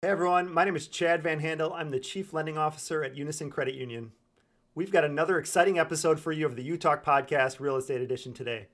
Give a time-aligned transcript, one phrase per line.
[0.00, 1.72] Hey everyone, my name is Chad Van Handel.
[1.72, 4.12] I'm the Chief Lending Officer at Unison Credit Union.
[4.72, 8.32] We've got another exciting episode for you of the U Talk Podcast Real Estate Edition
[8.32, 8.68] today.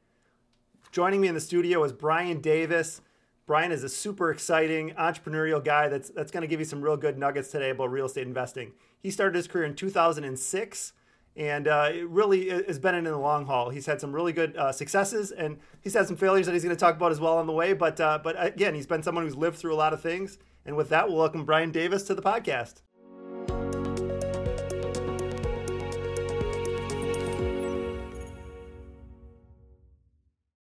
[0.93, 3.01] Joining me in the studio is Brian Davis.
[3.47, 6.99] Brian is a super exciting entrepreneurial guy that's that's going to give you some real
[6.99, 8.73] good nuggets today about real estate investing.
[9.01, 10.93] He started his career in 2006
[11.37, 13.71] and uh, it really has been in the long haul.
[13.71, 16.77] He's had some really good uh, successes, and he's had some failures that he's going
[16.77, 17.73] to talk about as well on the way.
[17.73, 20.77] But uh, but again, he's been someone who's lived through a lot of things, and
[20.77, 22.83] with that, we'll welcome Brian Davis to the podcast.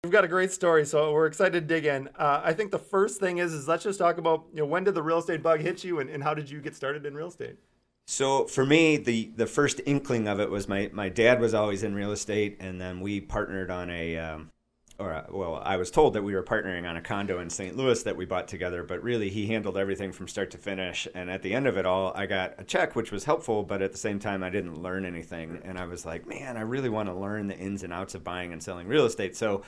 [0.04, 2.10] We've got a great story, so we're excited to dig in.
[2.16, 4.84] Uh, I think the first thing is, is let's just talk about you know when
[4.84, 7.16] did the real estate bug hit you, and, and how did you get started in
[7.16, 7.58] real estate?
[8.06, 11.82] So for me, the the first inkling of it was my my dad was always
[11.82, 14.52] in real estate, and then we partnered on a um,
[14.98, 17.76] or uh, well, I was told that we were partnering on a condo in St.
[17.76, 21.08] Louis that we bought together, but really he handled everything from start to finish.
[21.14, 23.82] And at the end of it all, I got a check, which was helpful, but
[23.82, 25.62] at the same time, I didn't learn anything.
[25.66, 28.24] And I was like, man, I really want to learn the ins and outs of
[28.24, 29.36] buying and selling real estate.
[29.36, 29.64] So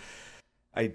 [0.76, 0.94] I,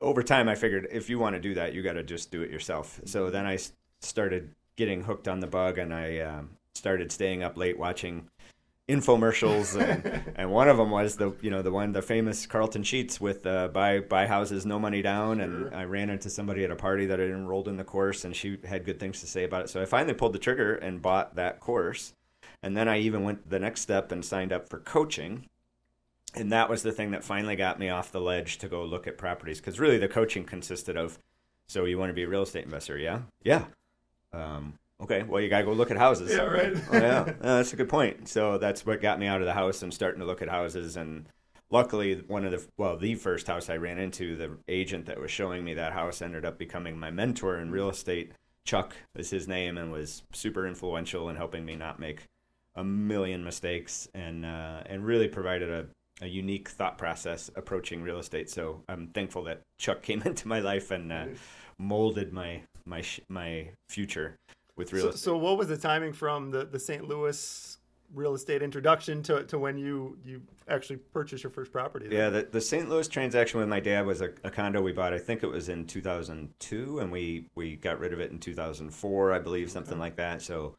[0.00, 2.42] over time, I figured if you want to do that, you got to just do
[2.42, 3.00] it yourself.
[3.06, 3.58] So then I
[4.00, 8.28] started getting hooked on the bug, and I um, started staying up late watching
[8.90, 12.82] infomercials, and, and, one of them was the you know the one the famous Carleton
[12.82, 15.44] Sheets with uh, buy buy houses no money down, sure.
[15.44, 18.34] and I ran into somebody at a party that had enrolled in the course, and
[18.34, 19.70] she had good things to say about it.
[19.70, 22.12] So I finally pulled the trigger and bought that course,
[22.62, 25.46] and then I even went the next step and signed up for coaching.
[26.34, 29.08] And that was the thing that finally got me off the ledge to go look
[29.08, 31.18] at properties because really the coaching consisted of,
[31.66, 33.64] so you want to be a real estate investor, yeah, yeah.
[34.32, 36.30] Um, Okay, well, you gotta go look at houses.
[36.30, 36.74] Yeah, right.
[36.76, 38.28] oh, yeah, uh, that's a good point.
[38.28, 40.96] So that's what got me out of the house and starting to look at houses.
[40.96, 41.26] And
[41.70, 45.30] luckily, one of the well, the first house I ran into, the agent that was
[45.30, 48.32] showing me that house ended up becoming my mentor in real estate.
[48.66, 52.24] Chuck is his name, and was super influential in helping me not make
[52.74, 55.86] a million mistakes, and uh, and really provided a
[56.22, 58.50] a unique thought process approaching real estate.
[58.50, 61.26] So I'm thankful that Chuck came into my life and uh,
[61.78, 64.36] molded my my my future
[64.80, 65.20] with real so, estate.
[65.20, 67.06] So what was the timing from the, the St.
[67.06, 67.78] Louis
[68.12, 72.08] real estate introduction to, to when you, you actually purchased your first property?
[72.08, 72.18] There?
[72.18, 72.88] Yeah, the, the St.
[72.88, 75.12] Louis transaction with my dad was a, a, condo we bought.
[75.12, 79.32] I think it was in 2002, and we, we got rid of it in 2004,
[79.32, 80.00] I believe, something okay.
[80.00, 80.42] like that.
[80.42, 80.74] So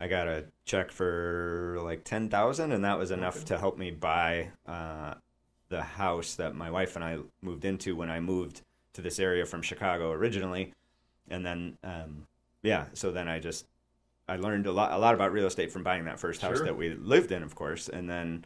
[0.00, 3.44] I got a check for like 10000 and that was enough okay.
[3.46, 5.14] to help me buy uh,
[5.68, 8.62] the house that my wife and I moved into when I moved
[8.94, 10.72] to this area from Chicago originally.
[11.28, 12.26] And then um,
[12.62, 13.66] yeah, so then I just
[14.28, 16.66] I learned a lot a lot about real estate from buying that first house sure.
[16.66, 18.44] that we lived in, of course, and then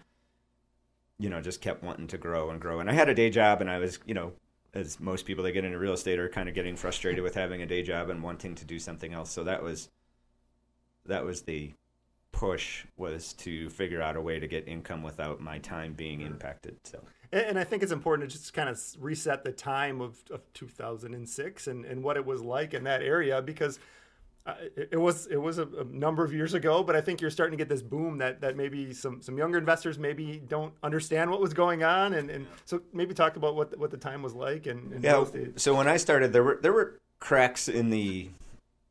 [1.19, 2.81] you know just kept wanting to grow and grow.
[2.81, 4.33] And I had a day job, and I was you know
[4.73, 7.63] as most people that get into real estate are kind of getting frustrated with having
[7.63, 9.31] a day job and wanting to do something else.
[9.31, 9.89] So that was
[11.07, 11.73] that was the
[12.33, 16.77] push was to figure out a way to get income without my time being impacted.
[16.83, 17.01] So
[17.31, 21.67] and, I think it's important to just kind of reset the time of, of 2006
[21.67, 23.79] and, and what it was like in that area because
[24.47, 27.23] uh, it, it, was it was a, a, number of years ago, but I think
[27.23, 30.75] you're starting to get this boom that that maybe some some younger investors maybe don't
[30.83, 34.23] understand what was going on, and, and so maybe talk about what what the time
[34.23, 35.25] was like and yeah.
[35.57, 38.29] So when I started, there were there were cracks in the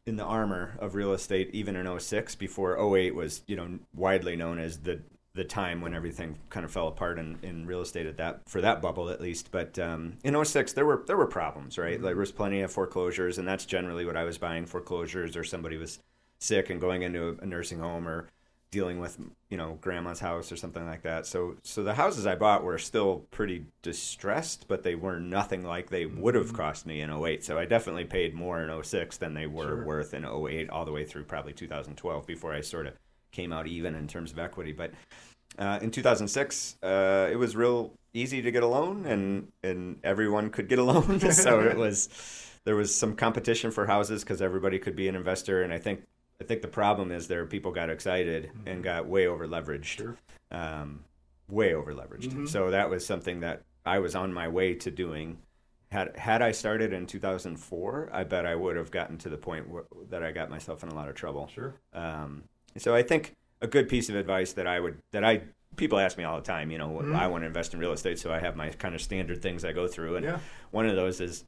[0.07, 4.35] in the armor of real estate even in 06 before 08 was you know widely
[4.35, 4.99] known as the
[5.35, 8.61] the time when everything kind of fell apart in, in real estate at that for
[8.61, 9.51] that bubble at least.
[9.51, 11.95] But um, in 06, there were there were problems, right?
[11.95, 12.03] Mm-hmm.
[12.03, 15.43] Like, there was plenty of foreclosures, and that's generally what I was buying foreclosures, or
[15.43, 15.99] somebody was
[16.39, 18.27] sick and going into a nursing home, or
[18.73, 21.25] dealing with you know grandma's house or something like that.
[21.25, 25.89] So so the houses I bought were still pretty distressed, but they were nothing like
[25.89, 26.55] they would have mm-hmm.
[26.57, 27.43] cost me in 08.
[27.43, 29.85] So I definitely paid more in 06 than they were sure.
[29.85, 32.93] worth in 08 all the way through probably 2012 before I sort of
[33.33, 34.71] came out even in terms of equity.
[34.71, 34.91] But
[35.59, 40.49] uh, in 2006, uh, it was real easy to get a loan, and and everyone
[40.49, 41.19] could get a loan.
[41.31, 42.09] so it was
[42.63, 46.03] there was some competition for houses because everybody could be an investor, and I think
[46.39, 48.67] I think the problem is there people got excited mm-hmm.
[48.67, 50.17] and got way over leveraged, sure.
[50.51, 51.03] um,
[51.49, 52.29] way over leveraged.
[52.29, 52.45] Mm-hmm.
[52.47, 55.37] So that was something that I was on my way to doing.
[55.91, 59.69] Had had I started in 2004, I bet I would have gotten to the point
[59.69, 61.49] where, that I got myself in a lot of trouble.
[61.53, 61.75] Sure.
[61.93, 62.45] Um,
[62.77, 65.43] so I think a good piece of advice that I would that I
[65.75, 66.71] people ask me all the time.
[66.71, 67.15] You know, mm-hmm.
[67.15, 69.65] I want to invest in real estate, so I have my kind of standard things
[69.65, 70.39] I go through, and yeah.
[70.71, 71.45] one of those is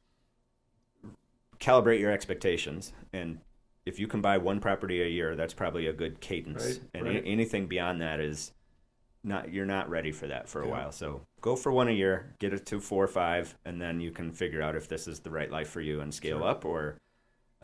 [1.58, 2.92] calibrate your expectations.
[3.12, 3.38] And
[3.84, 6.64] if you can buy one property a year, that's probably a good cadence.
[6.64, 7.24] Right, and right.
[7.24, 8.52] A- anything beyond that is
[9.22, 10.72] not you're not ready for that for a yeah.
[10.72, 10.92] while.
[10.92, 14.10] So go for one a year, get it to four or five, and then you
[14.10, 16.48] can figure out if this is the right life for you and scale sure.
[16.48, 16.98] up or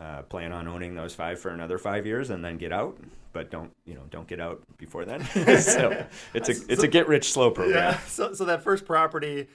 [0.02, 2.98] uh, plan on owning those five for another five years and then get out.
[3.32, 4.02] But don't you know?
[4.10, 5.24] Don't get out before then.
[5.60, 7.94] so it's a it's a get rich slow program.
[7.94, 7.98] Yeah.
[8.08, 9.48] So so that first property,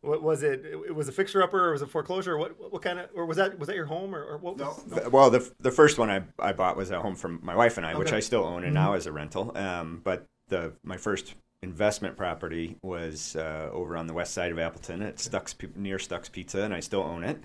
[0.00, 0.64] what was it?
[0.64, 2.38] It was a fixer upper or was it foreclosure?
[2.38, 4.56] What what kind of or was that was that your home or, or what?
[4.56, 5.08] Was, no.
[5.10, 7.84] Well, the the first one I, I bought was a home from my wife and
[7.84, 7.98] I, okay.
[7.98, 8.86] which I still own and mm-hmm.
[8.86, 9.56] now as a rental.
[9.56, 14.58] Um, but the my first investment property was uh, over on the west side of
[14.58, 17.42] Appleton It's Stuc's near Stuc's Pizza, and I still own it.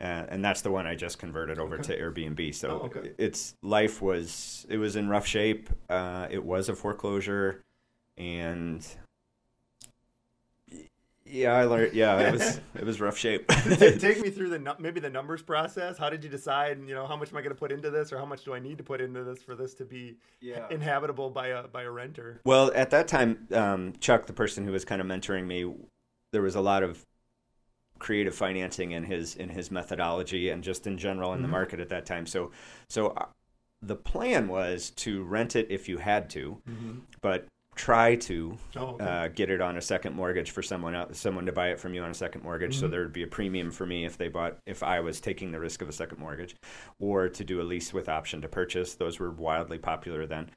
[0.00, 1.96] Uh, and that's the one I just converted over okay.
[1.96, 2.54] to Airbnb.
[2.54, 3.12] So oh, okay.
[3.18, 5.70] its life was it was in rough shape.
[5.90, 7.64] Uh, it was a foreclosure,
[8.16, 8.86] and
[11.30, 11.94] yeah, I learned.
[11.94, 13.48] Yeah, it was it was rough shape.
[13.78, 15.98] Take me through the maybe the numbers process.
[15.98, 16.78] How did you decide?
[16.86, 18.54] You know, how much am I going to put into this, or how much do
[18.54, 20.66] I need to put into this for this to be yeah.
[20.70, 22.40] inhabitable by a by a renter?
[22.44, 25.72] Well, at that time, um, Chuck, the person who was kind of mentoring me,
[26.32, 27.04] there was a lot of
[27.98, 31.42] creative financing in his in his methodology and just in general in mm-hmm.
[31.42, 32.26] the market at that time.
[32.26, 32.50] So
[32.88, 33.08] so.
[33.08, 33.26] Uh,
[33.80, 36.98] the plan was to rent it if you had to, mm-hmm.
[37.20, 37.46] but
[37.78, 39.04] try to oh, okay.
[39.04, 41.94] uh, get it on a second mortgage for someone else, someone to buy it from
[41.94, 42.72] you on a second mortgage.
[42.72, 42.80] Mm-hmm.
[42.80, 45.52] So there would be a premium for me if they bought if I was taking
[45.52, 46.56] the risk of a second mortgage,
[46.98, 48.94] or to do a lease with option to purchase.
[48.94, 50.50] Those were wildly popular then.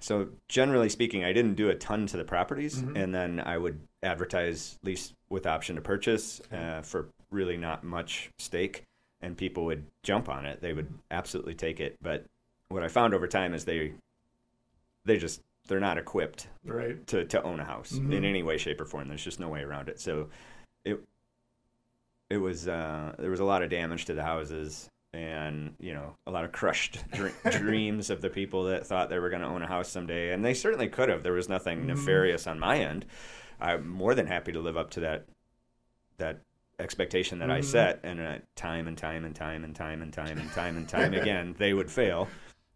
[0.00, 2.96] So generally speaking, I didn't do a ton to the properties, mm-hmm.
[2.96, 8.30] and then I would advertise lease with option to purchase uh, for really not much
[8.38, 8.84] stake,
[9.20, 10.60] and people would jump on it.
[10.60, 11.96] They would absolutely take it.
[12.02, 12.24] But
[12.68, 13.92] what I found over time is they
[15.04, 17.06] they just they're not equipped right.
[17.06, 18.12] to, to own a house mm-hmm.
[18.12, 19.08] in any way, shape, or form.
[19.08, 20.00] There's just no way around it.
[20.00, 20.30] So
[20.84, 20.98] it
[22.30, 26.14] it was uh, there was a lot of damage to the houses and you know
[26.26, 29.48] a lot of crushed dr- dreams of the people that thought they were going to
[29.48, 31.88] own a house someday and they certainly could have there was nothing mm-hmm.
[31.88, 33.04] nefarious on my end
[33.60, 35.26] i'm more than happy to live up to that
[36.18, 36.40] that
[36.78, 37.58] expectation that mm-hmm.
[37.58, 40.76] i set and uh, time and time and time and time and time and time
[40.76, 42.28] and time again they would fail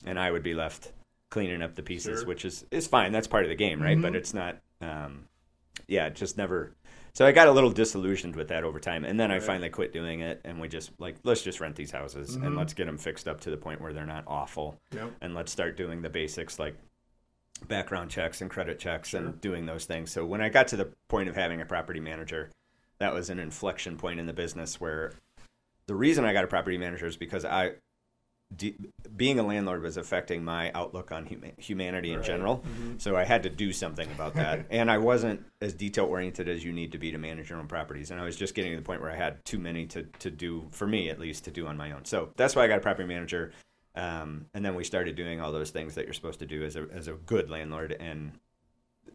[0.04, 0.92] and i would be left
[1.34, 2.28] cleaning up the pieces, sure.
[2.28, 3.10] which is is fine.
[3.10, 3.96] That's part of the game, right?
[3.96, 4.02] Mm-hmm.
[4.02, 4.58] But it's not.
[4.80, 5.24] Um,
[5.88, 6.76] yeah, just never.
[7.14, 9.36] So I got a little disillusioned with that over time, and then right.
[9.36, 12.46] I finally quit doing it, and we just like let's just rent these houses mm-hmm.
[12.46, 15.12] and let's get them fixed up to the point where they're not awful, yep.
[15.20, 16.76] and let's start doing the basics like
[17.68, 19.20] background checks and credit checks sure.
[19.20, 20.10] and doing those things.
[20.10, 22.50] So when I got to the point of having a property manager,
[22.98, 25.12] that was an inflection point in the business where
[25.86, 27.74] the reason I got a property manager is because I
[29.16, 32.26] being a landlord was affecting my outlook on hum- humanity in right.
[32.26, 32.58] general.
[32.58, 32.98] Mm-hmm.
[32.98, 34.66] So I had to do something about that.
[34.70, 37.66] and I wasn't as detail oriented as you need to be to manage your own
[37.66, 38.10] properties.
[38.10, 40.30] And I was just getting to the point where I had too many to, to
[40.30, 42.04] do, for me at least, to do on my own.
[42.04, 43.52] So that's why I got a property manager.
[43.96, 46.76] Um, and then we started doing all those things that you're supposed to do as
[46.76, 47.96] a, as a good landlord.
[47.98, 48.32] And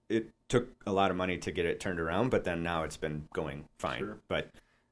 [0.09, 2.97] it took a lot of money to get it turned around, but then now it's
[2.97, 3.99] been going fine.
[3.99, 4.17] Sure.
[4.27, 4.49] But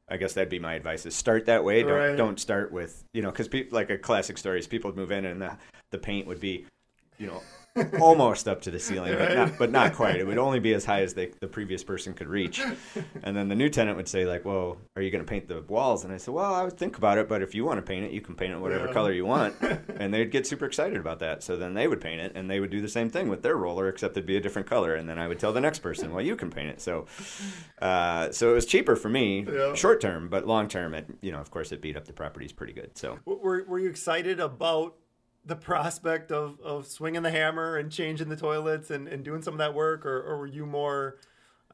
[0.09, 1.83] I guess that'd be my advice: is start that way.
[1.83, 2.15] Don't right.
[2.15, 5.25] don't start with you know because like a classic story is people would move in
[5.25, 5.57] and the
[5.91, 6.65] the paint would be,
[7.17, 7.41] you know,
[8.01, 10.17] almost up to the ceiling, but not, but not quite.
[10.17, 12.61] It would only be as high as the, the previous person could reach.
[13.23, 15.61] And then the new tenant would say, like, well, are you going to paint the
[15.61, 16.03] walls?
[16.03, 18.05] And I said, well, I would think about it, but if you want to paint
[18.05, 18.93] it, you can paint it whatever yeah.
[18.93, 19.55] color you want.
[19.97, 21.43] and they'd get super excited about that.
[21.43, 23.55] So then they would paint it, and they would do the same thing with their
[23.55, 24.95] roller, except it'd be a different color.
[24.95, 26.81] And then I would tell the next person, well, you can paint it.
[26.81, 27.05] So,
[27.81, 29.73] uh, so it was cheaper for me, yeah.
[29.75, 32.51] short term, but long term, it you know, of course, it beat up the properties
[32.51, 32.97] pretty good.
[32.97, 34.95] So, were were you excited about
[35.47, 39.53] the prospect of, of swinging the hammer and changing the toilets and, and doing some
[39.53, 41.17] of that work or, or were you more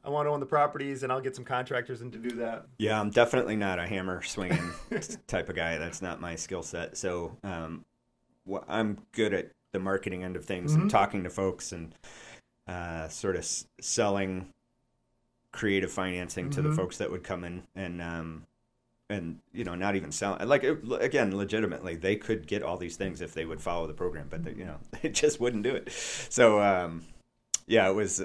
[0.05, 2.65] I want to own the properties and I'll get some contractors in to do that.
[2.77, 4.71] Yeah, I'm definitely not a hammer swinging
[5.27, 5.77] type of guy.
[5.77, 6.97] That's not my skill set.
[6.97, 7.85] So um,
[8.45, 10.83] well, I'm good at the marketing end of things mm-hmm.
[10.83, 11.95] and talking to folks and
[12.67, 14.49] uh, sort of s- selling
[15.51, 16.55] creative financing mm-hmm.
[16.55, 16.77] to the mm-hmm.
[16.77, 18.45] folks that would come in and um,
[19.09, 22.95] and you know not even sell like it, again legitimately they could get all these
[22.95, 25.75] things if they would follow the program but they, you know they just wouldn't do
[25.75, 27.03] it so um,
[27.67, 28.23] yeah it was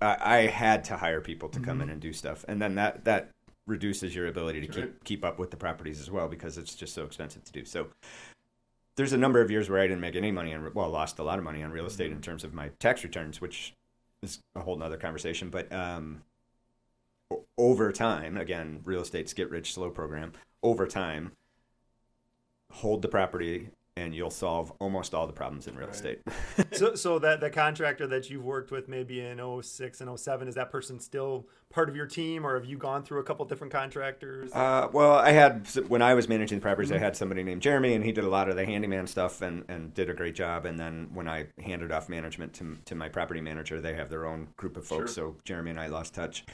[0.00, 1.82] I, I, had to hire people to come mm-hmm.
[1.82, 3.30] in and do stuff and then that that
[3.66, 5.04] reduces your ability to keep right.
[5.04, 7.88] keep up with the properties as well because it's just so expensive to do so
[8.96, 11.22] there's a number of years where I didn't make any money on well lost a
[11.22, 12.16] lot of money on real estate mm-hmm.
[12.16, 13.74] in terms of my tax returns which
[14.22, 16.22] is a whole nother conversation but um,
[17.60, 21.32] over time, again, real estate's get rich slow program, over time,
[22.70, 25.94] hold the property and you'll solve almost all the problems in real right.
[25.94, 26.20] estate.
[26.72, 30.54] so, so that the contractor that you've worked with maybe in 06 and 07, is
[30.54, 33.72] that person still part of your team or have you gone through a couple different
[33.72, 34.50] contractors?
[34.52, 37.02] Uh, well, I had, when I was managing the properties, mm-hmm.
[37.02, 39.64] I had somebody named Jeremy and he did a lot of the handyman stuff and,
[39.68, 40.64] and did a great job.
[40.64, 44.24] And then when I handed off management to, to my property manager, they have their
[44.24, 45.14] own group of folks.
[45.14, 45.34] Sure.
[45.34, 46.46] So Jeremy and I lost touch.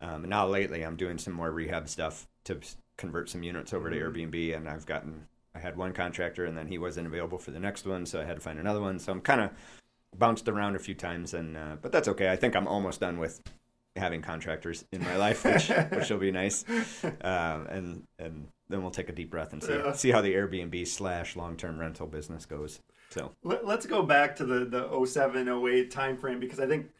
[0.00, 2.60] Um, now lately, I'm doing some more rehab stuff to
[2.96, 4.12] convert some units over mm-hmm.
[4.12, 7.50] to Airbnb, and I've gotten I had one contractor and then he wasn't available for
[7.50, 8.98] the next one, so I had to find another one.
[8.98, 9.50] So I'm kind of
[10.16, 12.30] bounced around a few times, and uh, but that's okay.
[12.30, 13.42] I think I'm almost done with
[13.96, 16.64] having contractors in my life, which which will be nice.
[17.22, 19.92] Um, and and then we'll take a deep breath and see Yeah.
[19.92, 22.80] see how the Airbnb slash long term rental business goes.
[23.10, 26.90] So Let, let's go back to the the 07 08 timeframe because I think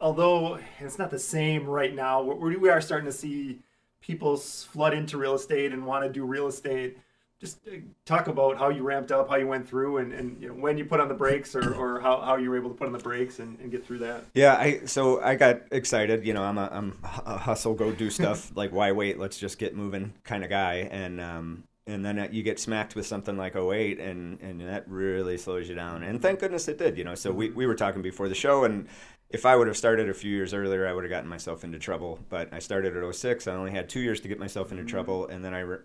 [0.00, 3.60] although it's not the same right now, we we are starting to see
[4.00, 6.98] people flood into real estate and want to do real estate.
[7.38, 10.48] Just uh, talk about how you ramped up, how you went through, and, and you
[10.48, 12.74] know, when you put on the brakes, or, or how, how you were able to
[12.74, 14.24] put on the brakes and, and get through that.
[14.34, 16.26] yeah, I so I got excited.
[16.26, 18.52] You know, I'm a I'm a hustle, go do stuff.
[18.56, 19.18] like why wait?
[19.18, 20.88] Let's just get moving kind of guy.
[20.90, 25.38] And um and then you get smacked with something like 08 and and that really
[25.38, 26.02] slows you down.
[26.02, 26.98] And thank goodness it did.
[26.98, 28.86] You know, so we we were talking before the show and.
[29.30, 31.78] If I would have started a few years earlier, I would have gotten myself into
[31.78, 32.18] trouble.
[32.28, 33.46] But I started at 06.
[33.46, 34.90] I only had two years to get myself into mm-hmm.
[34.90, 35.78] trouble, and then I re-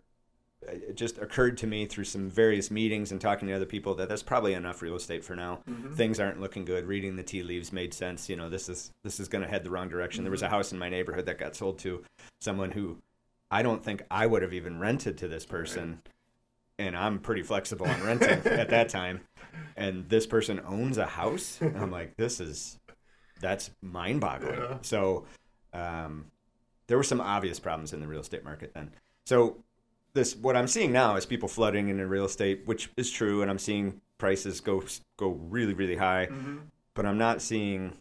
[0.68, 4.10] it just occurred to me through some various meetings and talking to other people that
[4.10, 5.60] that's probably enough real estate for now.
[5.70, 5.94] Mm-hmm.
[5.94, 6.86] Things aren't looking good.
[6.86, 8.30] Reading the tea leaves made sense.
[8.30, 10.24] You know, this is this is going to head the wrong direction.
[10.24, 10.56] There was a mm-hmm.
[10.56, 12.04] house in my neighborhood that got sold to
[12.42, 12.98] someone who
[13.52, 16.02] I don't think I would have even rented to this person.
[16.78, 19.22] And I'm pretty flexible on renting at that time.
[19.78, 21.60] And this person owns a house.
[21.62, 22.78] I'm like, this is
[23.40, 24.60] that's mind boggling.
[24.60, 24.78] Yeah.
[24.82, 25.26] So
[25.74, 26.26] um,
[26.88, 28.92] there were some obvious problems in the real estate market then.
[29.26, 29.58] So
[30.14, 33.52] this what I'm seeing now is people flooding into real estate, which is true, and
[33.52, 34.84] I'm seeing prices go
[35.18, 36.30] go really really high,
[36.94, 37.94] but I'm not seeing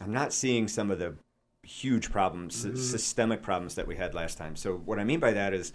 [0.00, 1.14] I'm not seeing some of the
[1.62, 4.56] huge problems, sy- systemic problems that we had last time.
[4.56, 5.72] So what I mean by that is.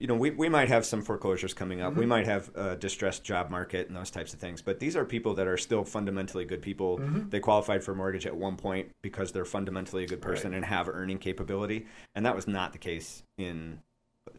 [0.00, 1.94] You know, we, we might have some foreclosures coming up.
[1.94, 2.08] We mm-hmm.
[2.10, 4.62] might have a distressed job market and those types of things.
[4.62, 6.98] But these are people that are still fundamentally good people.
[6.98, 7.30] Mm-hmm.
[7.30, 10.88] They qualified for mortgage at one point because they're fundamentally a good person and have
[10.88, 11.86] earning capability.
[12.14, 13.80] And that was not the case in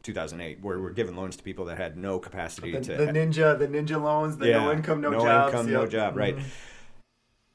[0.03, 0.95] 2008, where we're mm-hmm.
[0.95, 4.37] giving loans to people that had no capacity The, to the ninja, the ninja loans,
[4.37, 5.53] the no income, no, no jobs.
[5.53, 6.37] income, no job, right?
[6.37, 6.43] Mhm.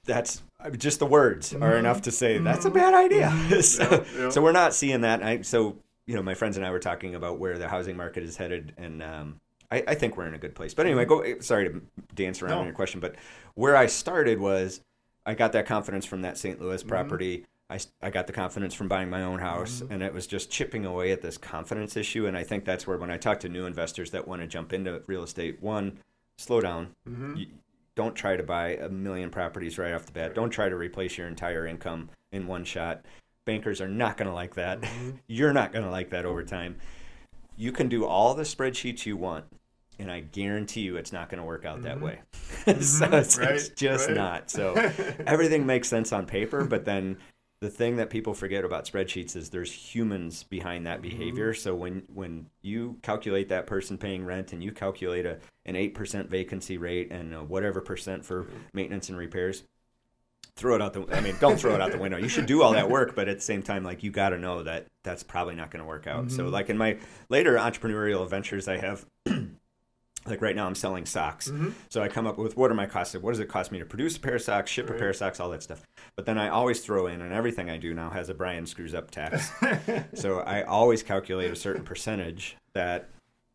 [0.04, 0.42] That's
[0.76, 3.30] just the words are enough to say that's a bad idea.
[3.62, 4.16] so, Mm-hmm.
[4.18, 4.30] Yeah, yeah.
[4.30, 5.22] so we're not seeing that.
[5.22, 8.22] I, so you know, my friends and I were talking about where the housing market
[8.22, 10.74] is headed, and um, I, I think we're in a good place.
[10.74, 11.24] But anyway, go.
[11.40, 11.80] Sorry to
[12.14, 12.56] dance around Mm-hmm.
[12.56, 12.60] No.
[12.60, 13.14] on your question, but
[13.54, 14.80] where I started was
[15.26, 16.60] I got that confidence from that St.
[16.60, 16.88] Louis Mm-hmm.
[16.88, 17.46] property.
[17.70, 19.92] I, s- I got the confidence from buying my own house, Mm-hmm.
[19.94, 22.26] and it was just chipping away at this confidence issue.
[22.26, 24.72] And I think that's where when I talk to new investors that want to jump
[24.74, 25.98] into real estate, one,
[26.36, 26.88] slow down.
[27.08, 27.36] Mm-hmm.
[27.36, 27.46] You,
[27.96, 30.34] don't try to buy a million properties right off the bat.
[30.34, 33.04] Don't try to replace your entire income in one shot.
[33.44, 34.80] Bankers are not going to like that.
[34.80, 35.10] Mm-hmm.
[35.26, 36.76] You're not going to like that over time.
[37.56, 39.44] You can do all the spreadsheets you want,
[39.98, 42.20] and I guarantee you it's not going to work out that way.
[42.66, 43.40] so it's, Mm-hmm.
[43.42, 44.16] Right, it's just right.
[44.16, 44.50] not.
[44.50, 44.74] So
[45.26, 47.18] everything makes sense on paper, but then
[47.60, 51.54] the thing that people forget about spreadsheets is there's humans behind that behavior.
[51.54, 55.94] So when when you calculate that person paying rent and you calculate a an eight
[55.94, 59.62] percent vacancy rate and whatever percent for maintenance and repairs,
[60.56, 61.06] throw it out the.
[61.12, 62.18] I mean, don't throw it out the window.
[62.18, 64.38] You should do all that work, but at the same time, like you got to
[64.38, 66.30] know that that's probably not going to work out.
[66.30, 66.52] So mm-hmm.
[66.52, 69.06] like in my later entrepreneurial ventures, I have.
[70.26, 71.50] Like right now, I'm selling socks.
[71.50, 71.72] Mm-hmm.
[71.90, 73.14] So I come up with what are my costs?
[73.14, 75.16] What does it cost me to produce a pair of socks, ship a pair of
[75.16, 75.82] socks, all that stuff.
[76.16, 78.94] But then I always throw in, and everything I do now has a Brian screws
[78.94, 79.50] up tax.
[80.14, 83.10] so I always calculate a certain percentage that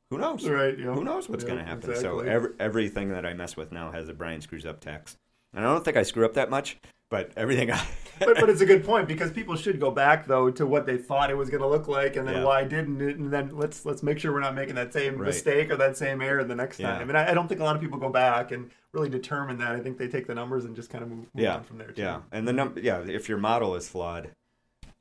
[0.10, 0.48] who knows?
[0.48, 0.94] Right, yeah.
[0.94, 1.96] Who knows what's Yeah, going to happen?
[1.96, 5.18] So every, everything that I mess with now has a Brian screws up tax.
[5.53, 6.77] And I don't think I screw up that much,
[7.10, 7.84] but everything I.
[8.20, 10.98] but, but it's a good point because people should go back though to what they
[10.98, 12.44] thought it was going to look like and then Yeah.
[12.44, 15.27] why didn't it and then let's let's make sure we're not making that same Right.
[15.27, 16.98] mistake or that same error the next Yeah.
[16.98, 19.58] time and I, I don't think a lot of people go back and really determine
[19.60, 21.63] that i think they take the numbers and just kind of move, move yeah, on
[21.63, 22.01] from there too.
[22.01, 24.32] yeah, and the num- yeah, if your model is flawed,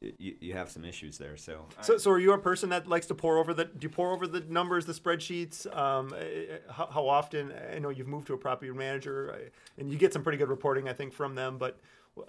[0.01, 1.37] you, you have some issues there.
[1.37, 3.65] So, So, so are you a person that likes to pour over the?
[3.65, 5.75] Do you pour over the numbers, the spreadsheets?
[5.77, 7.53] Um, eh, how, how often?
[7.75, 10.49] I know you've moved to a property manager, eh, and you get some pretty good
[10.49, 11.59] reporting, I think, from them.
[11.59, 11.79] But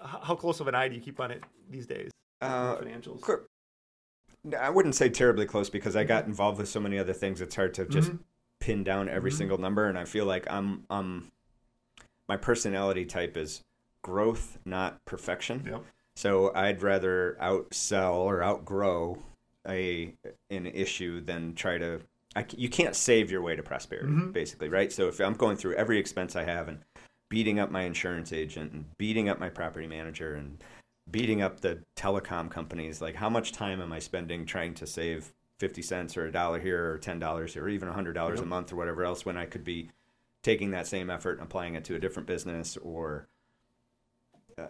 [0.00, 2.10] how close of an eye do you keep on it these days?
[2.40, 3.20] Uh, financials.
[3.20, 3.46] Cor-
[4.58, 7.40] I wouldn't say terribly close because I got involved with so many other things.
[7.40, 8.12] It's hard to just
[8.58, 11.28] pin down every single number, and I feel like I'm um
[12.28, 13.60] my personality type is
[14.02, 15.66] growth, not perfection.
[15.66, 15.84] Yep.
[16.20, 19.16] So I'd rather outsell or outgrow
[19.66, 20.14] a
[20.50, 22.02] an issue than try to.
[22.36, 24.30] I, you can't save your way to prosperity, mm-hmm.
[24.30, 24.92] basically, right?
[24.92, 26.80] So if I'm going through every expense I have and
[27.30, 30.62] beating up my insurance agent and beating up my property manager and
[31.10, 35.32] beating up the telecom companies, like how much time am I spending trying to save
[35.58, 38.74] fifty cents or a dollar here or ten dollars or even hundred dollars a month
[38.74, 39.88] or whatever else when I could be
[40.42, 43.26] taking that same effort and applying it to a different business or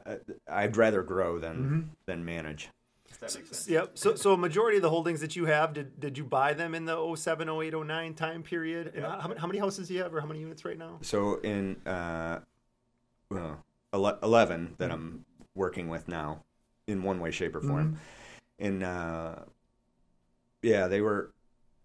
[0.07, 0.17] uh,
[0.49, 2.69] I'd rather grow than than manage.
[3.09, 3.69] If that makes sense.
[3.69, 3.99] Yep.
[3.99, 6.75] So, so a majority of the holdings that you have, did, did you buy them
[6.77, 8.93] in the 07, 08, 09 time period?
[8.95, 10.99] And how, how many houses do you have, or how many units right now?
[11.03, 12.39] So in uh,
[13.31, 16.45] well, eleven that I'm working with now,
[16.87, 17.99] in one way, shape, or form.
[18.59, 19.45] In uh,
[20.63, 21.33] yeah, they were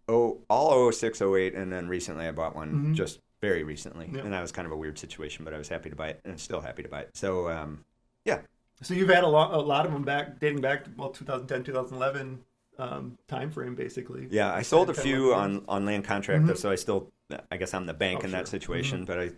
[0.08, 2.94] oh all 06, 08, and then recently I bought one Mhm.
[2.94, 4.24] just very recently, Yep.
[4.26, 6.22] and that was kind of a weird situation, but I was happy to buy it,
[6.24, 7.10] and I'm still happy to buy it.
[7.16, 7.84] So um,
[8.26, 8.42] yeah,
[8.82, 11.64] So you've had a lot, a lot of them back, dating back to well, 2010,
[11.64, 12.40] 2011
[12.78, 14.28] um, time frame, basically.
[14.30, 16.58] yeah, I sold a few on on land contract, Mhm.
[16.58, 17.12] so I still
[17.50, 18.60] I guess I'm the bank Oh, in that sure.
[18.60, 19.32] situation, but I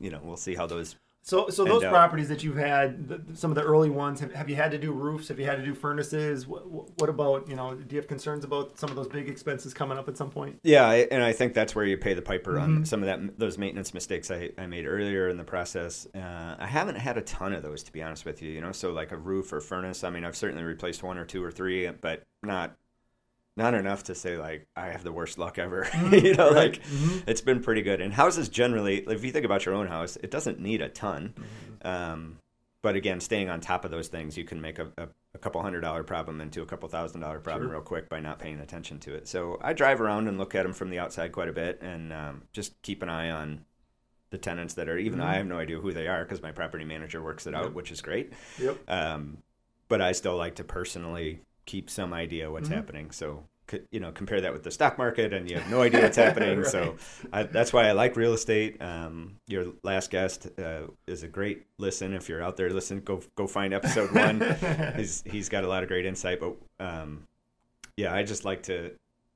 [0.00, 3.08] you know we'll see how those So, so And, those uh, properties that you've had,
[3.08, 5.28] the, some of the early ones, have, have you had to do roofs?
[5.28, 6.46] Have you had to do furnaces?
[6.46, 6.66] What,
[6.98, 9.98] what about, you know, do you have concerns about some of those big expenses coming
[9.98, 10.58] up at some point?
[10.62, 12.86] Yeah, and I think that's where you pay the piper on Mhm.
[12.86, 16.06] some of that those maintenance mistakes I, I made earlier in the process.
[16.14, 18.50] Uh, I haven't had a ton of those to be honest with you.
[18.50, 20.04] You know, so like a roof or furnace.
[20.04, 22.76] I mean, I've certainly replaced one or two or three, but not
[23.60, 25.86] not enough to say like I have the worst luck ever.
[26.10, 26.72] you know, Right.
[26.72, 27.22] like Mhm.
[27.28, 28.00] it's been pretty good.
[28.00, 31.34] And houses generally, if you think about your own house, it doesn't need a ton.
[31.36, 31.86] Mm-hmm.
[31.86, 32.38] Um,
[32.82, 35.60] but again, staying on top of those things, you can make a, a, a couple
[35.62, 37.72] hundred dollar problem into a couple thousand dollar problem Sure.
[37.76, 39.28] real quick by not paying attention to it.
[39.28, 42.12] So I drive around and look at them from the outside quite a bit, and
[42.12, 43.66] um, just keep an eye on
[44.30, 44.96] the tenants that are.
[44.96, 45.24] Even Mhm.
[45.24, 47.90] I have no idea who they are because my property manager works it out, which
[47.92, 48.32] is great.
[48.58, 48.78] Yep.
[48.88, 49.38] Um,
[49.88, 52.74] but I still like to personally keep some idea what's Mhm.
[52.74, 53.10] happening.
[53.10, 53.44] So
[53.90, 56.64] you know, compare that with the stock market, and you have no idea what's happening.
[56.70, 56.96] So
[57.32, 58.80] I, that's why I like real estate.
[58.82, 62.12] Um, your last guest uh, is a great listen.
[62.14, 63.00] If you're out there, listen.
[63.00, 64.40] Go go find episode one.
[64.96, 66.40] he's he's got a lot of great insight.
[66.40, 67.26] But um,
[67.96, 68.92] yeah, I just like to.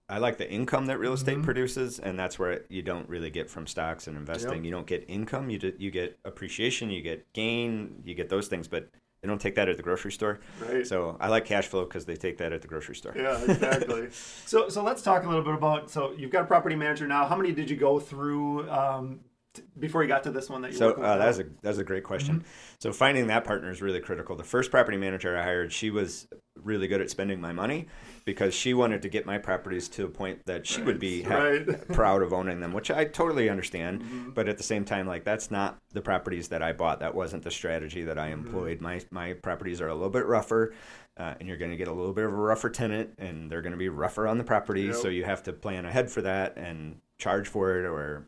[0.07, 1.45] I like the income that real estate Mhm.
[1.45, 4.57] produces, and that's where you don't really get from stocks and investing.
[4.57, 4.65] Yep.
[4.65, 5.49] You don't get income.
[5.49, 6.91] You do, you get appreciation.
[6.91, 8.03] You get gain.
[8.05, 8.91] You get those things, but
[9.25, 10.39] they don't take that at the grocery store.
[10.61, 10.87] Right.
[10.87, 13.15] So I like cash flow because they take that at the grocery store.
[13.17, 14.09] Yeah, exactly.
[14.45, 15.91] so, so let's talk a little bit about.
[15.91, 17.25] So, you've got a property manager now.
[17.27, 19.21] How many did you go through um,
[19.55, 20.77] t- before you got to this one that you?
[20.77, 22.41] So uh, that's a that's a great question.
[22.41, 22.49] Mm-hmm.
[22.81, 24.37] So finding that partner is really critical.
[24.37, 26.29] The first property manager I hired, she was
[26.63, 27.89] really good at spending my money
[28.25, 31.35] because she wanted to get my properties to a point that she would be ha-
[31.37, 31.89] Right.
[31.93, 34.01] proud of owning them, which I totally understand.
[34.03, 34.31] Mm-hmm.
[34.31, 37.01] But at the same time, like that's not the properties that I bought.
[37.01, 38.47] That wasn't the strategy that I Mm-hmm.
[38.47, 38.81] employed.
[38.81, 40.73] My my properties are a little bit rougher.
[41.17, 43.63] Uh, and you're going to get a little bit of a rougher tenant, and they're
[43.63, 44.83] going to be rougher on the property.
[44.83, 44.97] Yep.
[44.97, 48.27] So you have to plan ahead for that and charge for it, or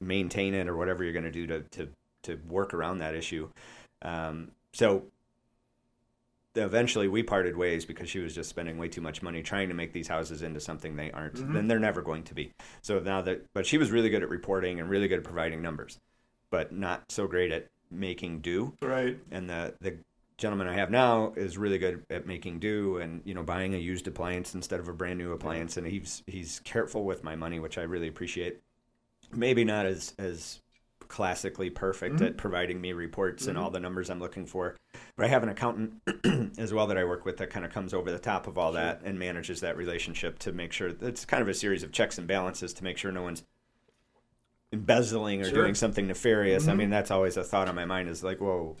[0.00, 1.88] maintain it or whatever you're going to do to to
[2.22, 3.48] to work around that issue.
[4.02, 5.04] Um, so
[6.56, 9.74] eventually we parted ways because she was just spending way too much money trying to
[9.74, 11.34] make these houses into something they aren't.
[11.36, 11.52] Mhm.
[11.52, 12.52] Then they're never going to be.
[12.82, 15.62] So now that but she was really good at reporting and really good at providing
[15.62, 15.98] numbers,
[16.50, 19.16] but not so great at making do right.
[19.30, 19.96] and the the
[20.38, 23.78] gentleman I have now is really good at making do and you know buying a
[23.78, 27.58] used appliance instead of a brand new appliance and he's he's careful with my money
[27.60, 28.60] which I really appreciate
[29.32, 30.60] maybe not as as
[31.08, 32.26] classically perfect Mhm.
[32.26, 33.62] at providing me reports and Mhm.
[33.62, 34.76] all the numbers I'm looking for
[35.16, 36.00] but I have an accountant
[36.58, 38.72] as well that I work with that kind of comes over the top of all
[38.72, 38.80] Sure.
[38.80, 42.18] that and manages that relationship to make sure it's kind of a series of checks
[42.18, 43.42] and balances to make sure no one's
[44.72, 45.62] embezzling or Sure.
[45.62, 46.68] doing something nefarious.
[46.68, 46.76] I Mhm.
[46.76, 48.76] mean, that's always a thought on my mind is like, whoa,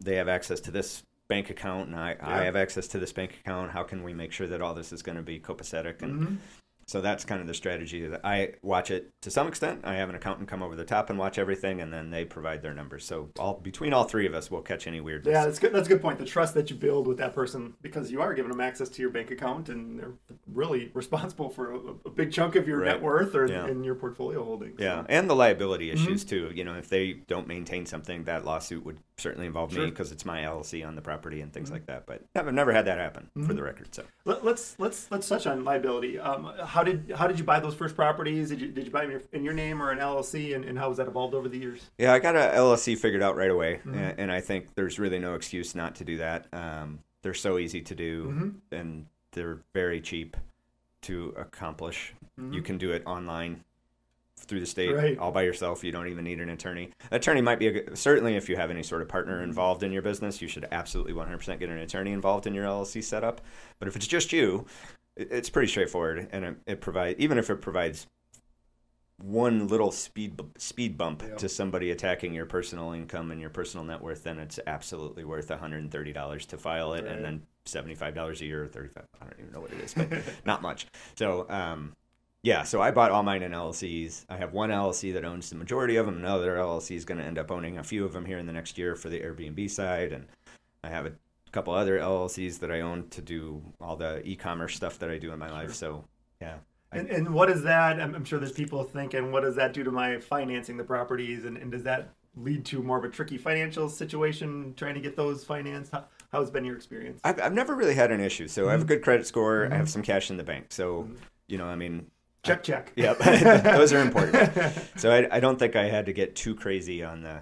[0.00, 3.38] they have access to this bank account and I, I have access to this bank
[3.40, 3.72] account.
[3.72, 6.02] How can we make sure that all this is going to be copacetic?
[6.02, 6.36] And Mhm.
[6.86, 9.80] So that's kind of the strategy that I watch it to some extent.
[9.84, 12.62] I have an accountant come over the top and watch everything and then they provide
[12.62, 13.04] their numbers.
[13.04, 15.32] So all between all three of us, we'll catch any weirdness.
[15.32, 15.72] Yeah, that's good.
[15.72, 16.18] That's a good point.
[16.18, 19.00] The trust that you build with that person, because you are giving them access to
[19.02, 20.12] your bank account, and they're
[20.52, 22.86] really responsible for a, a big chunk of your Right.
[22.92, 23.66] net worth or Yeah.
[23.68, 24.76] in your portfolio holdings.
[24.78, 26.04] Yeah, and the liability Mm-hmm.
[26.04, 26.50] issues too.
[26.54, 30.24] You know, if they don't maintain something, that lawsuit would certainly involve me because it's
[30.24, 31.54] my LLC on the property and Mm-hmm.
[31.54, 32.04] things like that.
[32.06, 33.94] But I've never had that happen for the record.
[33.94, 36.18] So Let, let's let's let's touch on liability.
[36.18, 38.48] Um, how did how did you buy those first properties?
[38.50, 40.64] Did you did you buy them in your, in your name or an LLC, and,
[40.64, 41.90] and how has that evolved over the years?
[41.98, 43.94] yeah, I got a LLC figured out right away, Mm-hmm.
[43.94, 46.46] and, and I think there's really no excuse not to do that.
[46.52, 48.48] Um, they're so easy to do, Mm-hmm.
[48.74, 50.36] and they're very cheap
[51.02, 52.14] to accomplish.
[52.50, 53.62] You can do it online
[54.44, 54.94] through the state.
[54.94, 55.18] Right.
[55.18, 55.82] all by yourself.
[55.84, 56.90] You don't even need an attorney.
[57.10, 59.92] Attorney might be a good, certainly if you have any sort of partner involved in
[59.92, 63.40] your business, you should absolutely 100% get an attorney involved in your LLC setup.
[63.78, 64.66] But if it's just you,
[65.16, 68.06] it's pretty straightforward, and it, it provides even if it provides
[69.22, 71.36] one little speed speed bump Yeah.
[71.36, 75.48] to somebody attacking your personal income and your personal net worth, then it's absolutely worth
[75.48, 77.12] $130 to file it, Right.
[77.12, 80.08] and then $75 a year or 35 I don't even know what it is, but
[80.44, 80.86] not much.
[81.16, 81.94] So, um,
[82.44, 84.26] yeah, so I bought all mine in LLCs.
[84.28, 86.18] I have one LLC that owns the majority of them.
[86.18, 88.52] Another LLC is going to end up owning a few of them here in the
[88.52, 90.26] next year for the Airbnb side, and
[90.84, 91.12] I have a
[91.52, 95.32] couple other LLCs that I own to do all the e-commerce stuff that I do
[95.32, 95.72] in my life.
[95.74, 96.04] So
[96.40, 96.56] yeah.
[96.92, 97.98] I- And, and what is that?
[98.00, 101.46] I'm, I'm sure there's people thinking, what does that do to my financing the properties?
[101.46, 105.16] And, and does that lead to more of a tricky financial situation trying to get
[105.16, 105.92] those financed?
[105.92, 107.20] How, how's been your experience?
[107.24, 108.48] I've, I've never really had an issue.
[108.48, 109.62] So I have a good credit score.
[109.62, 109.76] I Mm-hmm.
[109.76, 110.66] have some cash in the bank.
[110.70, 111.08] So,
[111.46, 112.10] you know, I mean,
[112.44, 112.92] Check, check.
[112.96, 113.18] Yep,
[113.64, 114.52] those are important.
[114.96, 117.40] So I, I don't think I had to get too crazy on the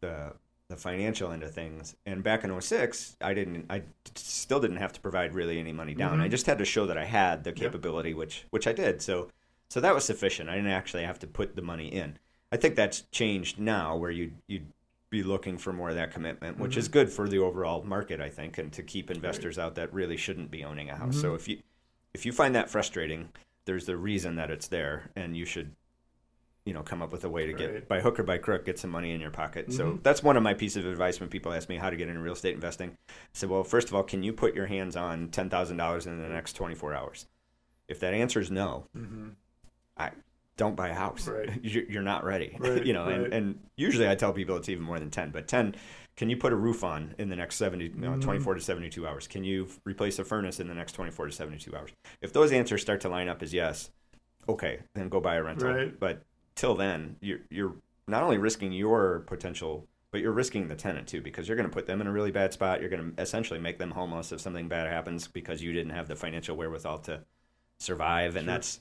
[0.00, 0.32] the
[0.68, 1.94] the financial end of things.
[2.06, 3.82] And back in 06, I didn't I
[4.14, 6.20] still didn't have to provide really any money down.
[6.20, 6.30] I mm-hmm.
[6.30, 9.02] just had to show that I had the capability, which which I did.
[9.02, 9.30] So
[9.70, 10.48] so that was sufficient.
[10.48, 12.18] I didn't actually have to put the money in.
[12.52, 14.66] I think that's changed now, where you you'd
[15.10, 16.92] be looking for more of that commitment, which is mm-hmm.
[16.92, 20.50] good for the overall market, I think, and to keep investors out that really shouldn't
[20.50, 21.20] be owning a house.
[21.20, 21.36] So mm-hmm.
[21.36, 21.58] if you
[22.14, 23.28] if you find that frustrating,
[23.66, 25.72] there's the reason that it's there, and you should,
[26.64, 28.78] you know, come up with a way to get by hook or by crook get
[28.78, 29.72] some money in your pocket.
[29.72, 30.02] So mm-hmm.
[30.02, 32.20] that's one of my pieces of advice when people ask me how to get into
[32.20, 32.96] real estate investing.
[33.08, 36.06] I said, well, first of all, can you put your hands on ten thousand dollars
[36.06, 37.26] in the next twenty four hours?
[37.88, 39.28] If that answer is no, mm-hmm.
[39.96, 40.10] I
[40.56, 41.28] don't buy a house.
[41.28, 41.50] Right.
[41.62, 42.56] You're, not ready.
[42.60, 43.14] Right, you know, right.
[43.14, 45.74] and, and usually I tell people it's even more than ten, but ten.
[46.16, 48.20] Can you put a roof on in the next 70, you know, Mm-hmm.
[48.20, 49.26] 24 to 72 hours?
[49.28, 51.90] Can you f- replace a furnace in the next 24 to 72 hours?
[52.22, 53.90] If those answers start to line up as yes,
[54.48, 55.68] okay, then go buy a rental.
[55.68, 55.98] Right.
[56.00, 56.22] But
[56.54, 57.74] till then, you're, you're
[58.08, 61.74] not only risking your potential, but you're risking the tenant too, because you're going to
[61.74, 62.80] put them in a really bad spot.
[62.80, 66.08] You're going to essentially make them homeless if something bad happens because you didn't have
[66.08, 67.20] the financial wherewithal to
[67.78, 68.36] survive.
[68.36, 68.80] And that's,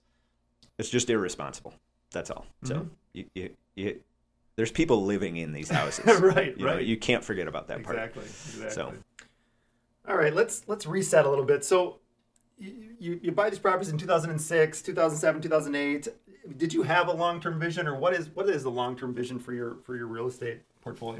[0.78, 1.74] it's just irresponsible.
[2.12, 2.46] That's all.
[2.64, 2.88] So Mm-hmm.
[3.14, 4.00] you, you, you,
[4.56, 6.06] there's people living in these houses.
[6.22, 6.86] right, You know, right.
[6.86, 7.96] you can't forget about that part.
[7.98, 8.70] exactly, exactly.
[8.72, 8.94] So-
[10.08, 11.66] All right, let's let's reset a little bit.
[11.66, 12.00] So,
[12.58, 16.08] you, you, you buy these properties in 2006, 2007, 2008.
[16.58, 19.14] Did you have a long term vision, or what is what is the long term
[19.14, 21.20] vision for your for your real estate portfolio?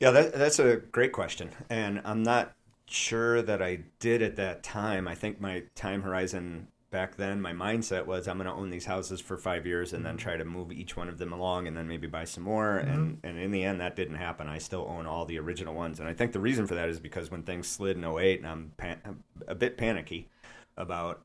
[0.00, 1.50] Yeah, that, that's a great question.
[1.68, 2.52] And I'm not
[2.86, 5.08] sure that I did at that time.
[5.08, 8.86] I think my time horizon back then, my mindset was I'm going to own these
[8.86, 10.22] houses for five years and then mm-hmm.
[10.22, 12.78] try to move each one of them along and then maybe buy some more.
[12.78, 13.26] And, mm-hmm.
[13.26, 14.48] and in the end, that didn't happen.
[14.48, 16.00] I still own all the original ones.
[16.00, 18.48] And I think the reason for that is because when things slid in 08, and
[18.48, 20.28] I'm, pan- I'm a bit panicky
[20.76, 21.22] about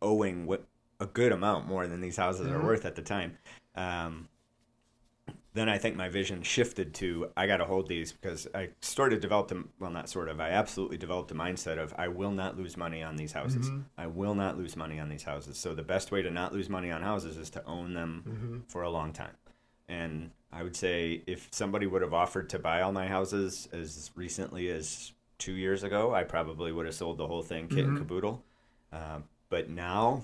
[0.00, 0.64] owing what
[1.00, 2.66] a good amount more than these houses are mm-hmm.
[2.66, 3.36] worth at the time.
[3.74, 4.28] Um,
[5.58, 9.12] then I think my vision shifted to I got to hold these because I sort
[9.12, 12.30] of developed a well not sort of I absolutely developed a mindset of I will
[12.30, 13.68] not lose money on these houses.
[13.68, 13.80] Mm-hmm.
[13.96, 15.58] I will not lose money on these houses.
[15.58, 18.58] So the best way to not lose money on houses is to own them mm-hmm.
[18.68, 19.36] for a long time.
[19.88, 24.10] And I would say if somebody would have offered to buy all my houses as
[24.14, 27.88] recently as two years ago, I probably would have sold the whole thing kit and
[27.88, 27.98] mm-hmm.
[27.98, 28.44] caboodle.
[28.92, 30.22] Uh, but now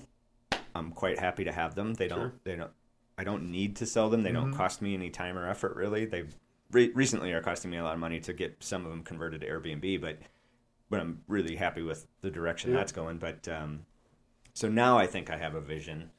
[0.75, 1.93] I'm quite happy to have them.
[1.93, 2.19] They don't.
[2.19, 2.33] Sure.
[2.43, 2.71] They don't.
[3.17, 4.23] I don't need to sell them.
[4.23, 5.75] They don't cost me any time or effort.
[5.75, 6.25] Really, they
[6.71, 9.41] re- recently are costing me a lot of money to get some of them converted
[9.41, 10.01] to Airbnb.
[10.01, 10.19] But
[10.89, 12.77] but I'm really happy with the direction Yeah.
[12.77, 13.17] that's going.
[13.17, 13.85] But um,
[14.53, 16.11] so now I think I have a vision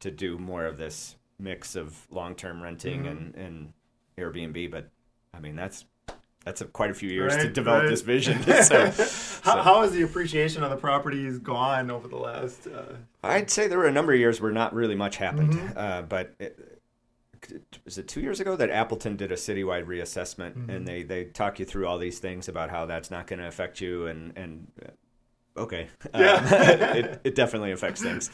[0.00, 3.72] to do more of this mix of long-term renting and, and
[4.18, 4.70] Airbnb.
[4.70, 4.90] But
[5.32, 5.84] I mean that's
[6.44, 7.90] that's a, quite a few years to develop right.
[7.90, 8.42] this vision.
[8.62, 12.66] so, How, so- how has the appreciation of the properties gone over the last?
[12.66, 16.02] Uh, I'd say there were a number of years where not really much happened, uh,
[16.02, 16.58] but it,
[17.84, 21.58] was it two years ago that Appleton did a citywide reassessment, and they they talk
[21.58, 24.66] you through all these things about how that's not going to affect you, and and
[24.84, 26.34] uh, okay, Yeah.
[26.34, 28.30] Um, it it definitely affects things,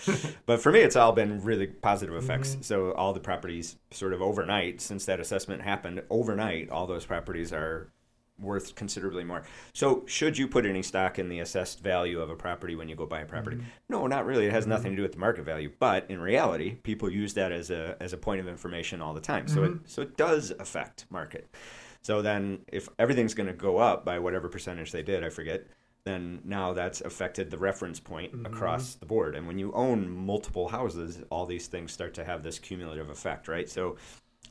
[0.46, 2.56] but for me, it's all been really positive effects.
[2.62, 7.52] So all the properties, sort of overnight, since that assessment happened, overnight, all those properties
[7.52, 7.90] are
[8.38, 9.42] worth considerably more.
[9.72, 12.96] So, should you put any stock in the assessed value of a property when you
[12.96, 13.56] go buy a property?
[13.56, 13.68] Mm-hmm.
[13.88, 14.46] No, not really.
[14.46, 14.92] It has nothing mm-hmm.
[14.92, 15.70] to do with the market value.
[15.78, 19.20] But in reality, people use that as a as a point of information all the
[19.20, 19.48] time.
[19.48, 19.84] So it mm-hmm.
[19.86, 21.48] so it does affect market.
[22.02, 25.66] So then, if everything's going to go up by whatever percentage they did, I forget.
[26.04, 29.34] Then now that's affected the reference point across the board.
[29.34, 33.48] And when you own multiple houses, all these things start to have this cumulative effect,
[33.48, 33.68] right?
[33.68, 33.96] So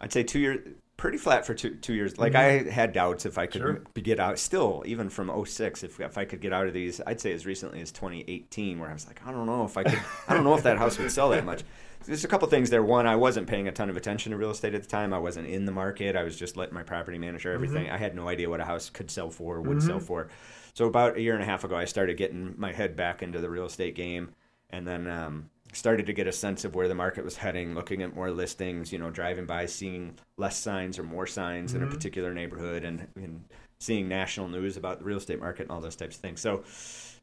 [0.02, 2.18] I'd say two years, pretty flat for two two years.
[2.18, 2.70] Like mm-hmm.
[2.70, 3.82] I had doubts if I could Sure.
[3.96, 4.40] get out.
[4.40, 7.46] Still, even from 06, if if I could get out of these, I'd say as
[7.46, 10.02] recently as 2018, where I was like, I don't know if I could.
[10.28, 11.64] I don't know if that house would sell that much.
[12.06, 12.84] There's a couple things there.
[12.84, 15.12] One, I wasn't paying a ton of attention to real estate at the time.
[15.12, 16.16] I wasn't in the market.
[16.16, 17.64] I was just letting my property manager mm-hmm.
[17.64, 17.90] everything.
[17.90, 20.06] I had no idea what a house could sell for, would sell mm-hmm.
[20.06, 20.28] for.
[20.76, 23.40] So about a year and a half ago, I started getting my head back into
[23.40, 24.36] the real estate game,
[24.70, 27.76] and then um, started to get a sense of where the market was heading.
[27.76, 31.84] Looking at more listings, you know, driving by, seeing less signs or more signs in
[31.84, 33.44] a particular neighborhood, and, and
[33.80, 36.40] seeing national news about the real estate market and all those types of things.
[36.42, 36.64] So,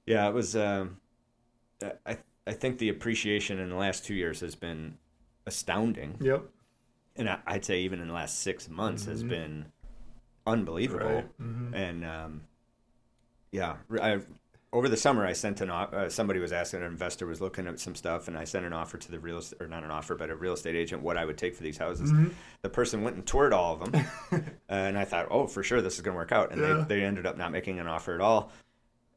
[0.06, 0.54] yeah, it was.
[0.54, 0.98] Um,
[2.06, 4.98] I I think the appreciation in the last two years has been
[5.46, 6.44] astounding, yep.
[7.16, 9.66] and I, I'd say even in the last six months has been
[10.46, 11.06] unbelievable.
[11.06, 11.38] Right.
[11.40, 11.74] Mhm.
[11.74, 12.40] And um,
[13.50, 14.20] yeah, I,
[14.72, 17.78] over the summer I sent an uh, somebody was asking an investor was looking at
[17.78, 20.14] some stuff, and I sent an offer to the real estate or not an offer,
[20.14, 22.11] but a real estate agent what I would take for these houses.
[22.11, 22.28] Mm-hmm.
[22.62, 24.04] The person went and toured all of them,
[24.68, 26.85] and I thought, oh, for sure this is going to work out, and Yeah.
[26.88, 28.50] they, they ended up not making an offer at all.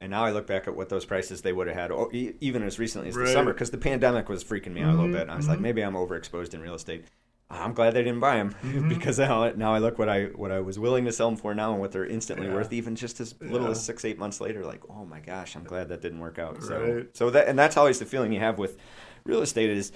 [0.01, 2.33] And now I look back at what those prices they would have had, oh, e-
[2.41, 3.25] even as recently as Right.
[3.27, 5.21] the summer, because the pandemic was freaking me out a little Mhm, bit.
[5.21, 7.05] And I was like, maybe I'm overexposed in real estate.
[7.49, 8.55] I'm glad they didn't buy them
[8.89, 11.53] because now, now I look what I what I was willing to sell them for
[11.53, 12.53] now and what they're instantly Yeah.
[12.53, 13.71] worth, even just as little Yeah.
[13.71, 14.65] as six eight months later.
[14.65, 16.63] Like, oh my gosh, I'm glad that didn't work out.
[16.63, 17.08] So Right.
[17.15, 18.77] so that and that's always the feeling you have with
[19.25, 19.91] real estate is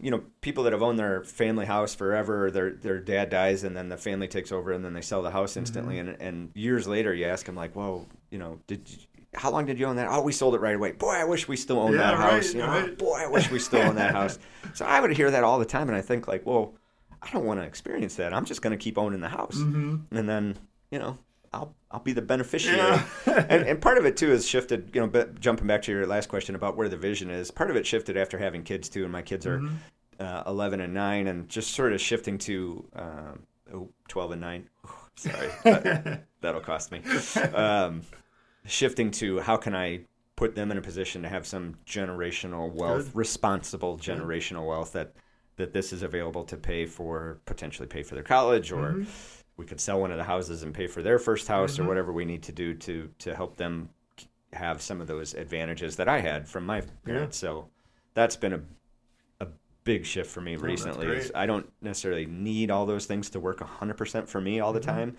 [0.00, 3.76] you know people that have owned their family house forever their their dad dies and
[3.76, 6.08] then the family takes over and then they sell the house instantly Mm-hmm.
[6.10, 8.98] and and years later you ask them like whoa you know did you,
[9.34, 11.48] how long did you own that oh we sold it right away boy i wish
[11.48, 12.96] we still own Yeah, that right, house you know right.
[12.96, 14.38] boy i wish we still own that house
[14.72, 16.74] so i would hear that all the time and i think like well
[17.22, 20.16] i don't want to experience that i'm just going to keep owning the house Mm-hmm.
[20.16, 20.56] and then
[20.90, 21.18] you know
[21.52, 23.02] I'll I'll be the beneficiary, Yeah.
[23.48, 24.90] and and part of it too is shifted.
[24.92, 27.70] You know, but jumping back to your last question about where the vision is, part
[27.70, 29.62] of it shifted after having kids too, and my kids are
[30.20, 33.38] uh, 11 and 9, and just sort of shifting to um,
[33.72, 34.68] oh, 12 and 9.
[35.16, 37.00] Sorry, that, that'll cost me.
[37.54, 38.02] Um,
[38.66, 40.00] shifting to how can I
[40.36, 43.16] put them in a position to have some generational wealth, Good.
[43.16, 45.14] responsible generational wealth that
[45.58, 49.10] that this is available to pay for potentially pay for their college or Mm-hmm.
[49.58, 52.12] we could sell one of the houses and pay for their first house or whatever
[52.12, 53.90] we need to do to to help them
[54.54, 57.36] have some of those advantages that I had from my parents.
[57.36, 57.68] So
[58.14, 58.60] that's been a
[59.40, 59.48] a
[59.84, 61.20] big shift for me that's recently.
[61.34, 64.88] I don't necessarily need all those things to work 100% for me all the Mm-hmm.
[64.90, 65.16] time,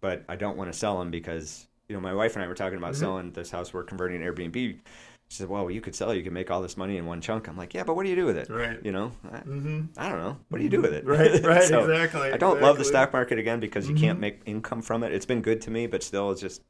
[0.00, 2.54] but I don't want to sell them because you know my wife and I were
[2.54, 3.00] talking about Mm-hmm.
[3.00, 4.78] selling this house we're converting Airbnb.
[5.30, 6.12] She said, "Well, you could sell.
[6.12, 8.10] You could make all this money in one chunk." I'm like, "Yeah, but what do
[8.10, 8.50] you do with it?
[8.50, 8.84] Right.
[8.84, 9.80] You know, I, Mm-hmm.
[9.96, 10.36] I don't know.
[10.48, 11.04] What do you do with it?
[11.06, 12.32] Right, right, So, exactly.
[12.32, 14.22] I don't love the stock market again because you can't Mhm.
[14.22, 15.12] make income from it.
[15.12, 16.62] It's been good to me, but still, it's just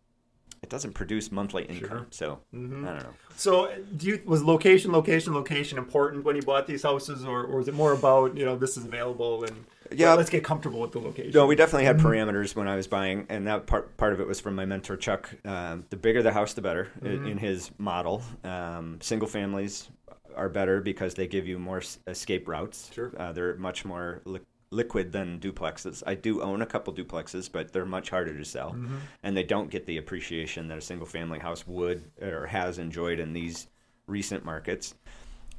[0.62, 1.88] it doesn't produce monthly income.
[1.88, 2.06] Sure.
[2.10, 2.86] So Mhm.
[2.86, 3.14] I don't know.
[3.36, 7.56] So, do you was location, location, location important when you bought these houses, or, or
[7.58, 10.14] was it more about you know this is available and Yeah.
[10.14, 11.32] let's get comfortable with the location?
[11.34, 14.26] No, we definitely had parameters when I was buying, and that part part of it
[14.26, 15.30] was from my mentor Chuck.
[15.44, 18.22] Um, the bigger the house, the better i- in his model.
[18.44, 19.88] Um, single families
[20.36, 22.90] are better because they give you more escape routes.
[22.94, 23.12] Sure.
[23.18, 24.40] uh, they're much more li-
[24.72, 26.02] liquid than duplexes.
[26.06, 28.76] I do own a couple duplexes, but they're much harder to sell,
[29.22, 33.18] and they don't get the appreciation that a single family house would or has enjoyed
[33.18, 33.66] in these
[34.06, 34.94] recent markets.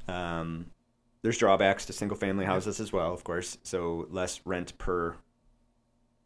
[0.08, 0.66] Um,
[1.22, 3.58] there's drawbacks to single family houses as well, of course.
[3.62, 5.14] So less rent per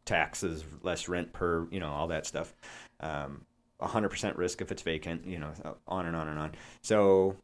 [0.05, 2.53] taxes, less rent per, you know, all that stuff.
[2.99, 3.45] Um,
[3.81, 5.51] 100% risk if it's vacant, you know,
[5.87, 6.51] on and on and on.
[6.81, 7.35] So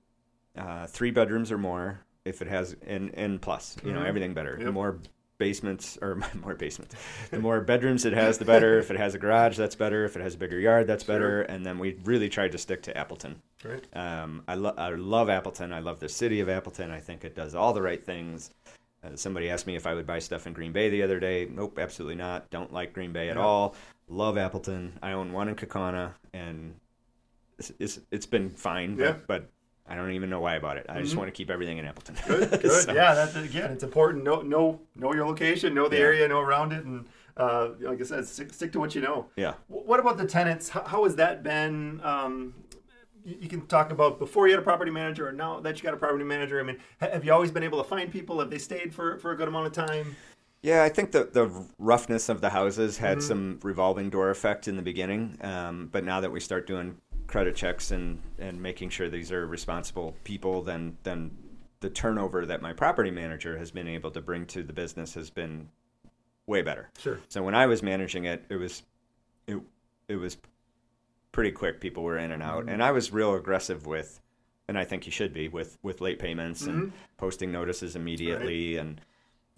[0.58, 4.06] uh, three bedrooms or more if it has, and, and plus, you know, Mhm.
[4.08, 4.58] everything better.
[4.60, 4.74] Yep.
[4.74, 4.98] more
[5.38, 6.96] basements or more basements,
[7.32, 8.80] the more bedrooms it has, the better.
[8.80, 10.06] If it has a garage, that's better.
[10.06, 11.42] If it has a bigger yard, that's better.
[11.44, 13.42] And then we really tried to stick to Appleton.
[13.64, 13.86] Right.
[13.96, 15.74] Um, I, lo- I love Appleton.
[15.74, 16.92] I love the city of Appleton.
[16.92, 18.52] I think it does all the right things.
[19.04, 21.46] Uh, somebody asked me if I would buy stuff in Green Bay the other day.
[21.50, 22.50] Nope, absolutely not.
[22.50, 23.42] Don't like Green Bay at Yeah.
[23.44, 23.76] all.
[24.08, 24.98] Love Appleton.
[25.02, 26.76] I own one in Kaukauna, and
[27.60, 29.16] it's, it's, it's been fine, but, Yeah.
[29.28, 29.50] but
[29.88, 30.86] I don't even know why I bought it.
[30.88, 31.18] I just Mhm.
[31.20, 32.16] want to keep everything in Appleton.
[32.26, 32.72] Good, good.
[32.72, 34.24] So, Yeah, that's again, it's important.
[34.24, 36.04] Know, know, know your location, know the Yeah.
[36.04, 39.28] area, know around it, and uh, like I said, stick, stick to what you know.
[39.36, 39.54] yeah.
[39.68, 40.70] Wh- What about the tenants?
[40.70, 42.00] How, how has that been?
[42.04, 42.54] Um,
[43.26, 45.84] you, you can talk about before you had a property manager, or now that you
[45.84, 46.60] got a property manager.
[46.60, 48.40] I mean, have you always been able to find people?
[48.40, 50.16] Have they stayed for, for a good amount of time?
[50.62, 53.28] Yeah, I think the the roughness of the houses had Mm-hmm.
[53.28, 57.56] some revolving door effect in the beginning, um, but now that we start doing credit
[57.56, 61.32] checks and, and making sure these are responsible people, then then
[61.80, 65.30] the turnover that my property manager has been able to bring to the business has
[65.30, 65.68] been
[66.48, 66.90] way better.
[66.98, 67.20] Sure.
[67.28, 68.84] So when I was managing it, it was
[69.48, 69.58] it
[70.08, 70.38] it was
[71.32, 71.82] pretty quick.
[71.82, 72.70] People were in and out, mm-hmm.
[72.70, 74.22] and I was real aggressive with,
[74.68, 76.96] and I think you should be with with late payments and mm-hmm.
[77.18, 78.78] posting notices immediately.
[78.78, 79.02] And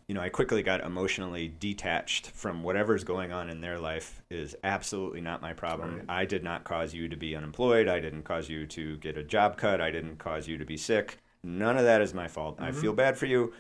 [0.08, 4.56] you know, I quickly got emotionally detached from whatever's going on in their life is
[4.64, 5.96] absolutely not my problem.
[5.98, 6.06] Right.
[6.08, 7.88] I did not cause you to be unemployed.
[7.88, 9.82] I didn't cause you to get a job cut.
[9.82, 11.18] I didn't cause you to be sick.
[11.44, 12.58] None of that is my fault.
[12.60, 13.54] I feel bad for you,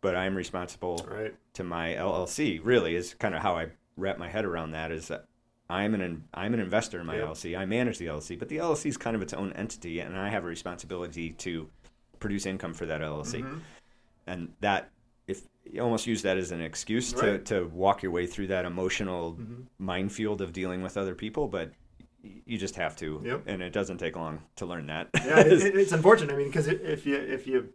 [0.00, 1.34] but I'm responsible Right.
[1.54, 2.60] to my LLC.
[2.62, 4.90] Really, is kind of how I wrap my head around that.
[4.92, 5.26] Is that
[5.70, 7.28] I'm an I'm an investor in my Yep.
[7.28, 7.56] LLC.
[7.56, 10.28] I manage the LLC, but the LLC is kind of its own entity, and I
[10.28, 11.68] have a responsibility to
[12.20, 13.42] produce income for that LLC.
[13.42, 13.58] Mm-hmm.
[14.26, 14.90] And that,
[15.80, 17.44] almost use that as an excuse to, Right.
[17.46, 19.66] to walk your way through that emotional Mhm.
[19.78, 21.72] minefield of dealing with other people, but
[22.22, 23.42] you just have to, Yep.
[23.46, 25.08] and it doesn't take long to learn that.
[25.14, 26.32] Yeah, it, it- it's unfortunate.
[26.32, 27.68] I mean, because if you if you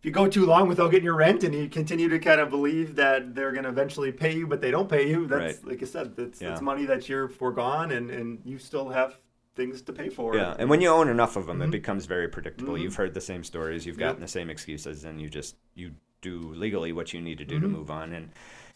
[0.00, 2.50] if you go too long without getting your rent and you continue to kind of
[2.50, 5.66] believe that they're going to eventually pay you, but they don't pay you, that's Right.
[5.72, 6.50] like I said, that's, Yeah.
[6.50, 9.18] that's money that you're foregone, and and you still have
[9.56, 10.36] things to pay for.
[10.36, 11.64] Yeah, and when you own enough of them, Mhm.
[11.64, 12.74] it becomes very predictable.
[12.74, 12.82] Mhm.
[12.82, 14.08] You've heard the same stories, you've Yep.
[14.08, 17.60] gotten the same excuses, and you just you do legally what you need to do
[17.60, 17.70] to Mhm.
[17.72, 18.12] move on.
[18.12, 18.30] And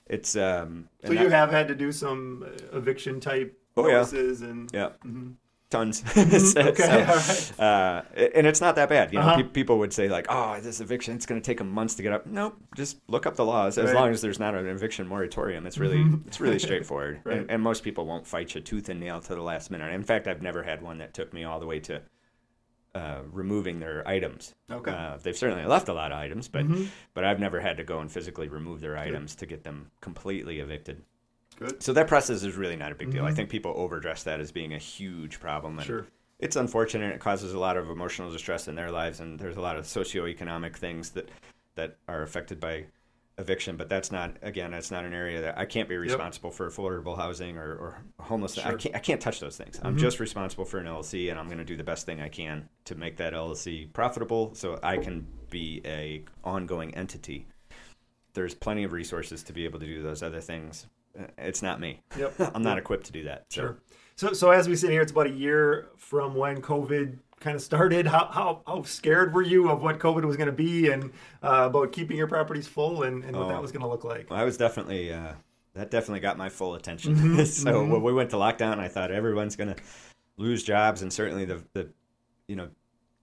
[0.07, 3.89] it's um, so and you that- have had to do some uh, eviction type Oh,
[3.89, 4.05] yeah.
[4.13, 5.35] and yeah Mhm.
[5.71, 6.03] tons.
[6.15, 6.41] Mhm.
[6.53, 7.61] So- Okay, so, all right.
[7.61, 8.03] uh,
[8.35, 9.13] and it's not that bad.
[9.13, 9.43] You know, Uh-huh.
[9.43, 12.03] pe- people would say like, "Oh, this eviction, it's going to take them months to
[12.03, 13.79] get up." Nope, just look up the laws.
[13.79, 13.95] As Right.
[13.95, 16.27] long as there's not an eviction moratorium, it's really Mhm.
[16.27, 17.21] it's really straightforward.
[17.25, 17.39] Right.
[17.39, 19.93] and, and most people won't fight you tooth and nail to the last minute.
[19.95, 22.03] In fact, I've never had one that took me all the way to
[22.95, 24.55] uh, removing their items.
[24.71, 24.91] Okay.
[24.91, 26.89] Uh, they've certainly left a lot of items, but Mhm.
[27.15, 30.61] but I've never had to go and physically remove their items to get them completely
[30.61, 31.03] evicted.
[31.57, 31.83] Good.
[31.83, 33.25] So that process is really not a big deal.
[33.25, 33.37] I Mhm.
[33.37, 35.79] think people overdress that as being a huge problem.
[35.79, 36.07] And Sure.
[36.39, 37.15] It's unfortunate.
[37.15, 39.85] It causes a lot of emotional distress in their lives, and there's a lot of
[39.85, 41.31] socioeconomic things that
[41.77, 42.85] that are affected by
[43.39, 43.77] eviction.
[43.77, 47.17] But that's not again, that's not an area that I can't be responsible for affordable
[47.17, 48.65] housing or, or homelessness.
[48.67, 48.79] I Sure.
[48.79, 49.81] can't I can't touch those things.
[49.83, 50.01] I'm Mhm.
[50.01, 52.69] just responsible for an LLC, and I'm going to do the best thing I can
[52.85, 57.47] to make that LLC profitable, so I can be a ongoing entity.
[58.35, 60.87] There's plenty of resources to be able to do those other things.
[61.19, 62.01] Uh, It's not me.
[62.19, 62.35] Yep.
[62.55, 63.45] I'm not equipped to do that.
[63.51, 63.61] So.
[63.61, 63.79] Sure.
[64.17, 67.61] So, so as we sit here, it's about a year from when COVID kind of
[67.63, 68.07] started.
[68.07, 71.05] How, how, how scared were you of what COVID was going to be and
[71.43, 73.61] uh, about keeping your properties full and, and what that Oh.
[73.61, 74.31] was going to look like?
[74.31, 75.33] I was definitely uh,
[75.75, 77.15] that definitely got my full attention.
[77.17, 77.91] Mhm, so mhm.
[77.91, 79.83] when we went to lockdown, I thought everyone's going to
[80.39, 81.89] lose jobs, and certainly the the
[82.49, 82.69] you know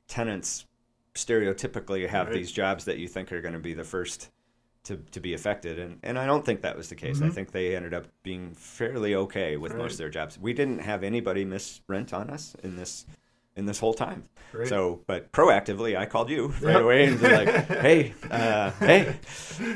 [0.07, 0.65] tenants
[1.15, 2.35] stereotypically have Right.
[2.35, 4.29] these jobs that you think are going to be the first
[4.85, 7.21] to, to be affected and, and I don't think that was the case.
[7.21, 7.33] I Mhm.
[7.33, 9.79] think they ended up being fairly okay with Right.
[9.81, 10.39] most of their jobs.
[10.39, 13.05] We didn't have anybody miss rent on us in this
[13.59, 14.23] in this whole time.
[14.51, 14.67] Great.
[14.69, 16.81] So, but proactively, I called you right Yep.
[16.81, 19.15] away and was like, "Hey, uh, hey,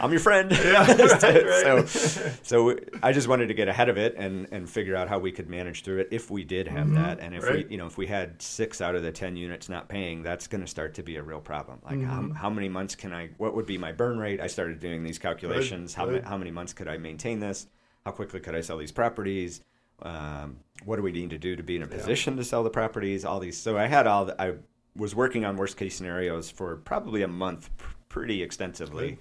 [0.01, 1.87] I'm your friend." Yeah, right, right.
[1.87, 5.19] so, so I just wanted to get ahead of it and and figure out how
[5.19, 7.77] we could manage through it if we did have Mhm, that, and if we, you
[7.77, 10.67] know, if we had six out of the ten units not paying, that's going to
[10.67, 11.79] start to be a real problem.
[11.83, 12.35] Like, how, Mhm.
[12.35, 13.29] how many months can I?
[13.37, 14.39] What would be my burn rate?
[14.41, 15.93] I started doing these calculations.
[15.93, 17.67] How how many months could I maintain this?
[18.05, 19.61] How quickly could I sell these properties?
[20.03, 21.95] Um, what do we need to do to be in a Yeah.
[21.95, 23.23] position to sell the properties?
[23.25, 23.57] All these.
[23.57, 24.25] So I had all.
[24.25, 24.55] The, I
[24.95, 29.17] was working on worst case scenarios for probably a month, pr- pretty extensively,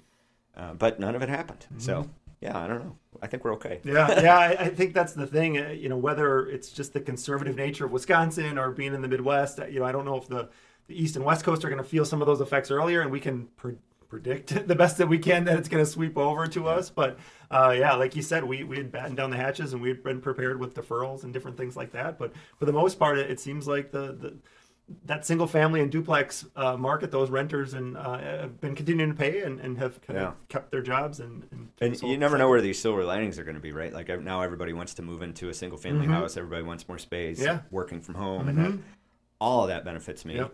[0.55, 1.65] uh, but none of it happened.
[1.77, 2.09] So
[2.41, 2.97] yeah, I don't know.
[3.21, 3.79] I think we're okay.
[3.83, 4.37] yeah, yeah.
[4.37, 5.57] I, I think that's the thing.
[5.57, 9.07] uh, You know, whether it's just the conservative nature of Wisconsin or being in the
[9.07, 9.59] Midwest.
[9.61, 10.49] uh, You know, I don't know if the,
[10.87, 13.09] the East and West Coast are going to feel some of those effects earlier, and
[13.09, 13.77] we can pre-
[14.17, 16.89] predict the best that we can that it's going to sweep over to us.
[16.91, 17.17] But
[17.49, 20.21] uh, yeah, like you said, we we had battened down the hatches and we'd been
[20.21, 22.19] prepared with deferrals and different things like that.
[22.19, 24.33] But for the most part, it, it seems like the the
[25.05, 29.17] that single family and duplex uh, market, those renters and uh, have been continuing to
[29.17, 30.27] pay and, and have kind Yeah.
[30.27, 33.45] of kept their jobs and, and, And you never know where these silver linings are
[33.45, 33.93] going to be, right?
[33.93, 36.11] Like now, everybody wants to move into a single family Mhm.
[36.11, 36.35] house.
[36.35, 37.39] Everybody wants more space.
[37.41, 37.61] Yeah.
[37.71, 38.49] Working from home, Mhm.
[38.49, 38.79] and that,
[39.39, 40.35] all of that benefits me.
[40.35, 40.53] Yep.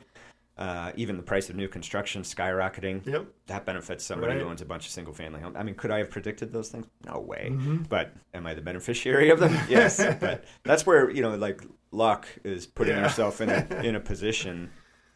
[0.59, 3.05] Uh, even the price of new construction skyrocketing.
[3.05, 3.27] Yep.
[3.47, 4.41] That benefits somebody Right.
[4.41, 5.55] who owns a bunch of single family homes.
[5.57, 6.85] I mean, could I have predicted those things?
[7.05, 7.47] No way.
[7.53, 7.87] Mhm.
[7.87, 9.53] But am I the beneficiary of them?
[9.69, 10.03] yes.
[10.19, 13.03] but that's where you know, like luck is putting Yeah.
[13.03, 14.69] yourself in a in a position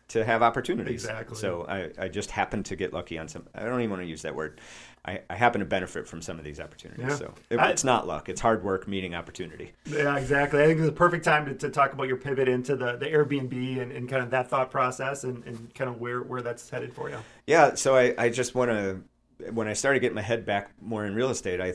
[0.09, 1.03] to have opportunities.
[1.03, 1.35] Exactly.
[1.35, 3.45] So I, I just happened to get lucky on some.
[3.53, 4.61] I don't even want to use that word.
[5.05, 7.05] I, I happen to benefit from some of these opportunities.
[7.07, 7.15] Yeah.
[7.15, 8.29] So it, it's not luck.
[8.29, 9.73] It's hard work meeting opportunity.
[9.85, 10.61] Yeah, exactly.
[10.61, 13.07] I think it's the perfect time to, to talk about your pivot into the, the
[13.07, 16.69] Airbnb and, and kind of that thought process and, and kind of where, where that's
[16.69, 17.17] headed for you.
[17.47, 17.75] Yeah.
[17.75, 19.03] So I, I just want to
[19.51, 21.73] when I started getting my head back more in real estate, I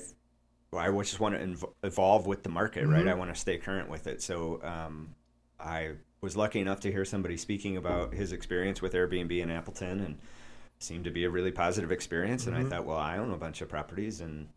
[0.76, 3.04] I just want to inv- evolve with the market, right?
[3.04, 3.10] Mhm.
[3.10, 4.22] I want to stay current with it.
[4.22, 5.14] So um,
[5.58, 10.00] I was lucky enough to hear somebody speaking about his experience with Airbnb in Appleton,
[10.00, 10.18] and
[10.78, 12.46] seemed to be a really positive experience.
[12.46, 12.66] And Mhm.
[12.66, 14.48] I thought, well, I own a bunch of properties, and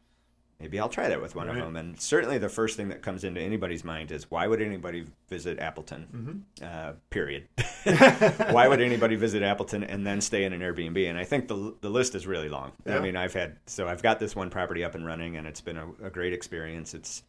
[0.60, 1.57] maybe I'll try that with one Right.
[1.57, 1.75] of them.
[1.75, 5.60] And certainly, the first thing that comes into anybody's mind is, why would anybody visit
[5.60, 6.45] Appleton?
[6.62, 6.63] Mm-hmm.
[6.63, 7.47] Uh, period.
[8.53, 11.10] why would anybody visit Appleton and then stay in an Airbnb?
[11.10, 12.73] And I think the the list is really long.
[12.86, 12.97] Yeah.
[12.97, 15.62] I mean, I've had so I've got this one property up and running, and it's
[15.62, 16.93] been a, a great experience.
[16.93, 17.23] It's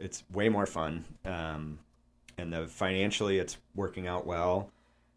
[0.00, 1.78] it's way more fun, um,
[2.36, 4.72] and the financially it's working out well.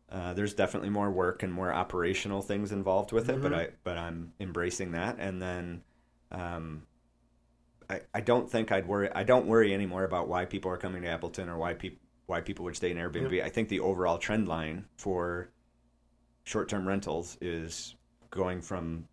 [0.10, 3.56] Uh, there's definitely more work and more operational things involved with it, but Mhm.
[3.58, 5.18] I but I'm embracing that.
[5.20, 5.84] And then
[6.32, 6.84] um,
[7.90, 9.10] I I don't think I'd worry.
[9.14, 12.42] I don't worry anymore about why people are coming to Appleton or why people why
[12.42, 13.44] people would stay in Airbnb.
[13.44, 15.50] I think the overall trend line for
[16.44, 17.96] short-term rentals is
[18.32, 19.08] going from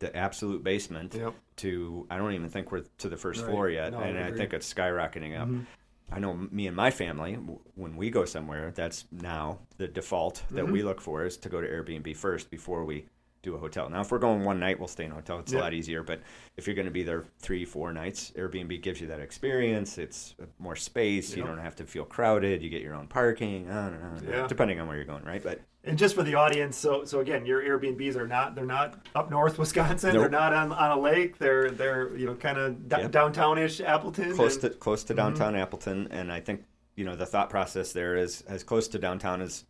[0.00, 1.34] the absolute basement Yep.
[1.56, 3.50] to I don't even think we're to the first Right.
[3.50, 4.38] floor yet, No, and I agree.
[4.38, 5.48] think it's skyrocketing up.
[5.48, 5.66] Mhm.
[6.10, 7.34] I know me and my family,
[7.74, 10.72] when we go somewhere, that's now the default that Mhm.
[10.72, 13.06] we look for is to go to Airbnb first before we
[13.42, 13.88] do a hotel.
[13.88, 15.38] Now, if we're going one night, we'll stay in a hotel.
[15.38, 15.60] It's Yeah.
[15.60, 16.02] a lot easier.
[16.02, 16.20] But
[16.56, 19.96] if you're going to be there three, four nights, Airbnb gives you that experience.
[19.96, 21.36] It's more space.
[21.36, 22.62] You don't have to feel crowded.
[22.62, 23.70] You get your own parking.
[23.70, 24.30] I don't know.
[24.32, 24.46] Yeah.
[24.48, 25.42] Depending on where you're going, right?
[25.42, 28.98] But And just for the audience, so so again, your Airbnbs are not they're not
[29.14, 30.12] up north Wisconsin.
[30.12, 30.22] Nope.
[30.22, 31.38] They're not on, on a lake.
[31.38, 33.12] They're they're you know kind of d- Yep.
[33.12, 34.34] downtownish Appleton.
[34.34, 36.64] close and- to close to downtown Appleton, and I think
[36.96, 39.64] you know the thought process there is as close to downtown as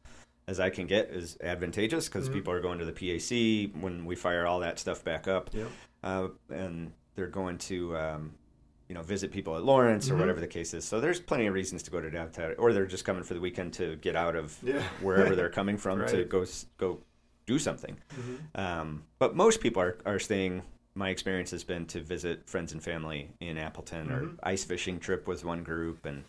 [0.49, 4.17] as I can get is advantageous because people are going to the PAC when we
[4.17, 5.69] fire all that stuff back up, Yep.
[6.03, 8.33] uh, and they're going to um,
[8.89, 10.21] you know visit people at Lawrence or Mhm.
[10.21, 10.85] whatever the case is.
[10.85, 13.41] So there's plenty of reasons to go to downtown, or they're just coming for the
[13.41, 14.83] weekend to get out of Yeah.
[15.03, 16.45] wherever they're coming from to go
[16.79, 17.01] go
[17.47, 17.97] do something.
[18.11, 18.59] Mhm.
[18.61, 20.63] Um, but most people are, are staying.
[20.95, 24.13] My experience has been to visit friends and family in Appleton, Mhm.
[24.13, 26.25] or ice fishing trip was one group, and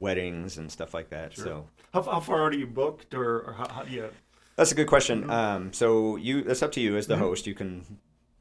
[0.00, 1.32] weddings and stuff like that.
[1.34, 1.44] Sure.
[1.44, 4.10] So How, how far are you booked, or, or how, how do you?
[4.56, 5.24] that's a good question.
[5.24, 5.30] Mhm.
[5.30, 7.20] Um, so you, it's up to you as the Mhm.
[7.20, 7.46] host.
[7.46, 7.84] You can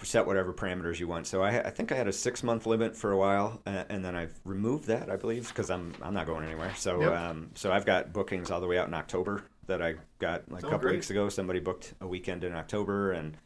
[0.04, 1.28] set whatever parameters you want.
[1.28, 4.04] So I, I think I had a six month limit for a while, uh, and
[4.04, 6.74] then I've removed that, I believe, because I'm I'm not going anywhere.
[6.76, 7.14] So Yep.
[7.14, 10.64] um, so I've got bookings all the way out in October that I got like
[10.64, 10.94] a couple great.
[10.96, 11.30] weeks ago.
[11.30, 13.38] Somebody booked a weekend in October, and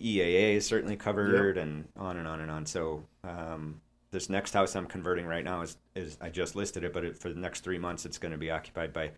[0.00, 2.66] EAA is certainly covered, and on and on and on.
[2.66, 3.80] So um,
[4.10, 7.16] this next house I'm converting right now is is I just listed it, but it,
[7.18, 9.12] for the next three months it's going to be occupied by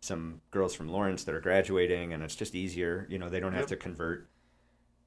[0.00, 3.06] some girls from Lawrence that are graduating, and it's just easier.
[3.08, 4.28] You know, they don't have to convert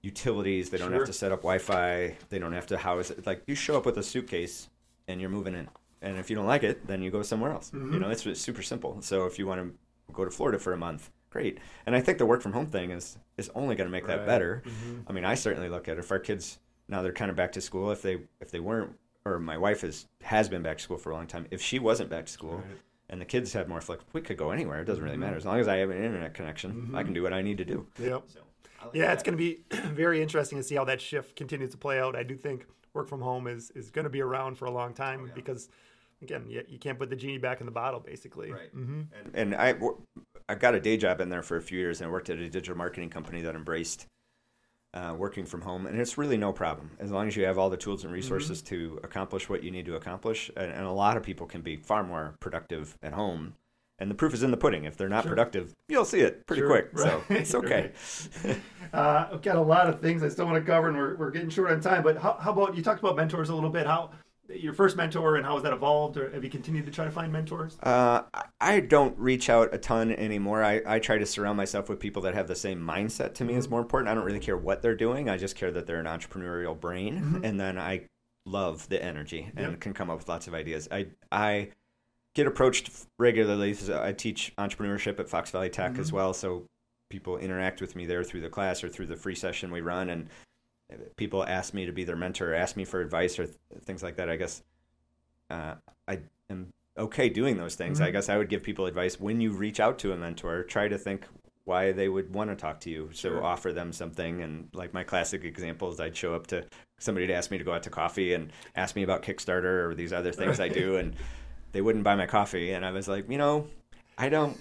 [0.04, 0.70] utilities.
[0.70, 1.00] They don't Sure.
[1.00, 2.16] have to set up Wi-Fi.
[2.30, 3.26] They don't have to house it.
[3.26, 4.70] Like you show up with a suitcase
[5.08, 5.68] and you're moving in,
[6.02, 7.72] and if you don't like it, then you go somewhere else.
[7.74, 8.00] You Mhm.
[8.02, 9.02] know, it's, it's super simple.
[9.02, 11.58] So if you want to go to Florida for a month, great.
[11.86, 14.20] And I think the work from home thing is is only going to make that
[14.20, 14.26] Right.
[14.26, 14.64] better.
[14.66, 15.04] Mhm.
[15.08, 16.00] I mean, I certainly look at it.
[16.00, 18.98] If our kids now they're kind of back to school, if they if they weren't,
[19.26, 21.48] or my wife is has been back to school for a long time.
[21.52, 22.78] If she wasn't back to school, Right.
[23.10, 24.82] and the kids had more flex, we could go anywhere.
[24.82, 25.22] It doesn't really Mhm.
[25.22, 26.92] matter as long as I have an internet connection.
[26.96, 27.06] I Mhm.
[27.06, 27.88] can do what I need to do.
[28.00, 28.24] Yep.
[28.28, 28.40] So
[28.86, 29.60] like Yeah, it's going to be
[29.94, 32.16] very interesting to see how that shift continues to play out.
[32.16, 34.94] I do think work from home is, is going to be around for a long
[34.94, 35.32] time Oh, yeah.
[35.36, 35.70] because,
[36.22, 38.52] again, you, you can't put the genie back in the bottle, basically.
[38.52, 38.70] Right.
[38.72, 39.02] hmm
[39.36, 39.76] and, and I
[40.50, 42.40] I got a day job in there for a few years, and I worked at
[42.40, 44.06] a digital marketing company that embraced
[44.94, 47.70] uh, working from home, and it's really no problem as long as you have all
[47.70, 50.50] the tools and resources to accomplish what you need to accomplish.
[50.56, 53.56] And, and a lot of people can be far more productive at home.
[54.00, 54.84] And the proof is in the pudding.
[54.86, 55.32] If they're not Sure.
[55.32, 56.90] productive, you'll see it pretty Sure, quick.
[56.94, 57.92] right, So it's okay.
[58.94, 61.30] Uh, I've got a lot of things I still want to cover, and we're, we're
[61.30, 62.04] getting short on time.
[62.04, 63.86] But how, how about you talked about mentors a little bit?
[63.86, 64.12] How
[64.50, 67.12] your first mentor and how has that evolved, or have you continued to try to
[67.12, 67.78] find mentors?
[67.84, 68.22] Uh,
[68.62, 70.64] I- don't reach out a ton anymore.
[70.64, 73.56] I, I try to surround myself with people that have the same mindset to me
[73.56, 74.10] is more important.
[74.10, 75.30] I don't really care what they're doing.
[75.30, 77.44] I just care that they're an entrepreneurial brain, Mhm.
[77.44, 78.04] and then I
[78.46, 79.80] love the energy and Yep.
[79.82, 80.88] can come up with lots of ideas.
[80.90, 81.72] I I
[82.38, 83.74] get approached regularly.
[83.74, 86.14] so I teach entrepreneurship at Fox Valley Tech as Mhm.
[86.14, 86.68] well, so
[87.10, 90.10] people interact with me there through the class or through the free session we run,
[90.10, 90.30] and
[91.16, 94.16] people ask me to be their mentor, ask me for advice or th- things like
[94.18, 94.30] that.
[94.30, 94.64] I guess
[95.50, 95.76] uh,
[96.08, 96.20] I
[96.50, 96.68] am
[96.98, 98.02] okay doing those things.
[98.02, 98.12] I Mhm.
[98.14, 100.98] guess I would give people advice when you reach out to a mentor, try to
[100.98, 101.26] think
[101.64, 103.10] why they would want to talk to you.
[103.14, 103.44] So Sure.
[103.44, 104.42] offer them something.
[104.42, 106.66] And like my classic example is I'd show up to
[107.00, 109.96] somebody to ask me to go out to coffee and ask me about Kickstarter or
[109.96, 111.16] these other things I do, and
[111.78, 112.72] they wouldn't buy my coffee.
[112.72, 113.68] And I was like, you know,
[114.18, 114.58] I don't.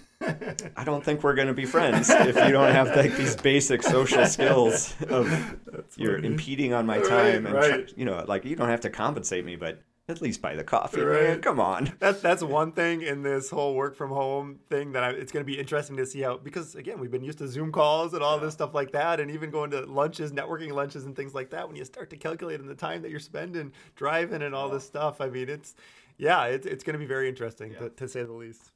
[0.76, 3.82] I don't think we're going to be friends if you don't have like these basic
[3.82, 5.30] social skills of
[5.72, 6.26] That's you're funny.
[6.28, 7.92] impeding on my Right, time and right.
[7.96, 11.00] you know like you don't have to compensate me but at least buy the coffee
[11.02, 11.22] Right.
[11.22, 15.04] man come on That's that's one thing in this whole work from home thing that
[15.04, 17.48] I, it's going to be interesting to see how because again we've been used to
[17.48, 21.04] Zoom calls and all this stuff like that, and even going to lunches, networking lunches,
[21.04, 21.66] and things like that.
[21.68, 24.84] When you start to calculate in the time that you're spending driving and all this
[24.86, 25.74] stuff, I mean it's
[26.18, 28.72] yeah, it's it's going to be very interesting to, to say the least.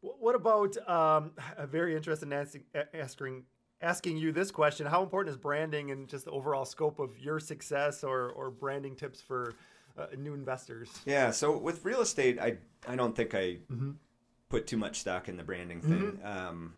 [0.00, 2.64] What about um, a very interested in asking,
[2.94, 3.44] asking
[3.82, 4.86] asking you this question?
[4.86, 8.96] How important is branding and just the overall scope of your success or or branding
[8.96, 9.54] tips for
[9.98, 10.90] uh, new investors?
[11.04, 12.56] yeah so with real estate i
[12.88, 13.96] i don't think i Mhm.
[14.48, 16.26] put too much stock in the branding thing Mm-hmm.
[16.26, 16.74] um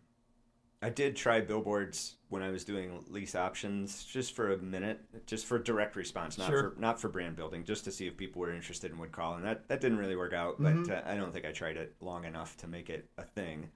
[0.81, 5.45] i did try billboards when i was doing lease options just for a minute just
[5.45, 6.71] for direct response not Sure.
[6.71, 9.35] for not for brand building just to see if people were interested and would call
[9.35, 10.87] and that that didn't really work out Mhm.
[10.87, 13.69] but uh, i don't think i tried it long enough to make it a thing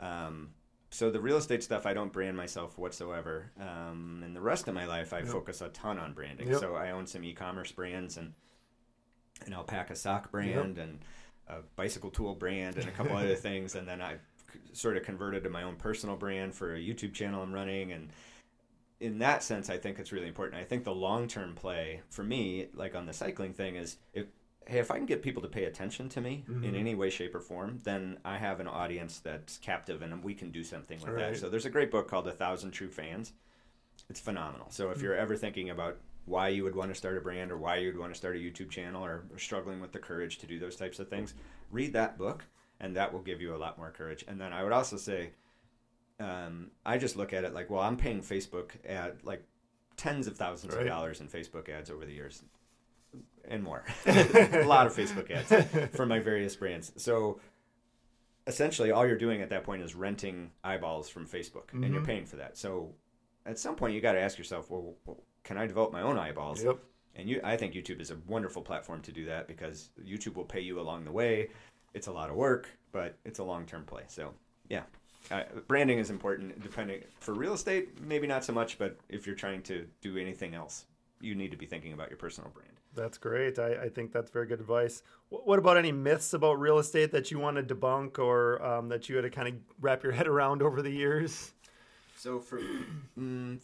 [0.00, 0.50] um
[0.90, 3.50] so the real estate stuff, I don't brand myself whatsoever.
[3.58, 5.26] Um, and the rest of my life, I Yep.
[5.26, 6.46] focus a ton on branding.
[6.46, 6.60] Yep.
[6.60, 8.32] So I own some e-commerce brands and
[9.44, 11.00] an alpaca sock brand and
[11.48, 13.74] a bicycle tool brand and a couple other things.
[13.74, 14.18] And then I
[14.72, 17.92] sort of converted to my own personal brand for a YouTube channel I'm running.
[17.92, 18.10] And
[19.00, 20.60] in that sense, I think it's really important.
[20.60, 24.26] I think the long-term play for me, like on the cycling thing, is if
[24.66, 26.78] hey, if I can get people to pay attention to me in Mhm.
[26.78, 30.50] any way, shape, or form, then I have an audience that's captive, and we can
[30.50, 31.32] do something with Right.
[31.32, 31.36] that.
[31.36, 33.34] So there's a great book called A Thousand True Fans,
[34.08, 34.70] it's phenomenal.
[34.70, 37.58] So if you're ever thinking about why you would want to start a brand or
[37.58, 40.38] why you would want to start a YouTube channel or, or struggling with the courage
[40.38, 41.34] to do those types of things,
[41.70, 42.44] read that book
[42.80, 44.24] and that will give you a lot more courage.
[44.28, 45.30] And then I would also say,
[46.20, 49.42] um, I just look at it like, well, I'm paying Facebook at like
[49.96, 50.82] tens of thousands Right.
[50.82, 52.42] of dollars in Facebook ads over the years
[53.48, 53.84] and more.
[54.06, 56.92] a lot of Facebook ads for my various brands.
[56.96, 57.40] So
[58.46, 62.06] essentially, all you're doing at that point is renting eyeballs from Facebook and you're Mhm.
[62.06, 62.56] paying for that.
[62.56, 62.94] So
[63.46, 64.96] at some point, you got to ask yourself, well,
[65.42, 66.62] can I develop my own eyeballs?
[66.64, 66.78] Yep.
[67.16, 70.44] And you, I think YouTube is a wonderful platform to do that because YouTube will
[70.44, 71.50] pay you along the way.
[71.94, 74.02] It's a lot of work, but it's a long-term play.
[74.08, 74.32] So,
[74.68, 74.82] yeah,
[75.30, 76.60] uh, branding is important.
[76.62, 80.54] Depending for real estate, maybe not so much, but if you're trying to do anything
[80.54, 80.84] else,
[81.20, 82.70] you need to be thinking about your personal brand.
[82.94, 83.58] That's great.
[83.58, 85.02] I, I think that's very good advice.
[85.28, 88.88] Wh- What about any myths about real estate that you want to debunk or um,
[88.88, 91.52] that you had to kind of wrap your head around over the years?
[92.16, 92.60] So for
[93.18, 93.58] mm,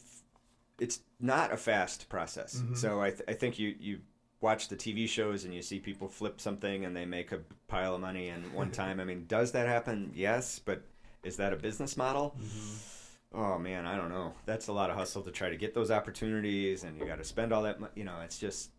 [0.79, 2.63] it's not a fast process.
[2.75, 4.01] So I, th- I think you you
[4.41, 7.95] watch the TV shows and you see people flip something and they make a pile
[7.95, 9.01] of money in one time.
[9.01, 10.13] I mean, does that happen?
[10.15, 10.83] Yes, but
[11.23, 12.35] is that a business model?
[12.41, 12.77] Mm-hmm.
[13.33, 14.35] Oh man, I don't know.
[14.45, 17.25] That's a lot of hustle to try to get those opportunities, and you got to
[17.25, 17.79] spend all that.
[17.79, 18.71] Mo- you know, it's just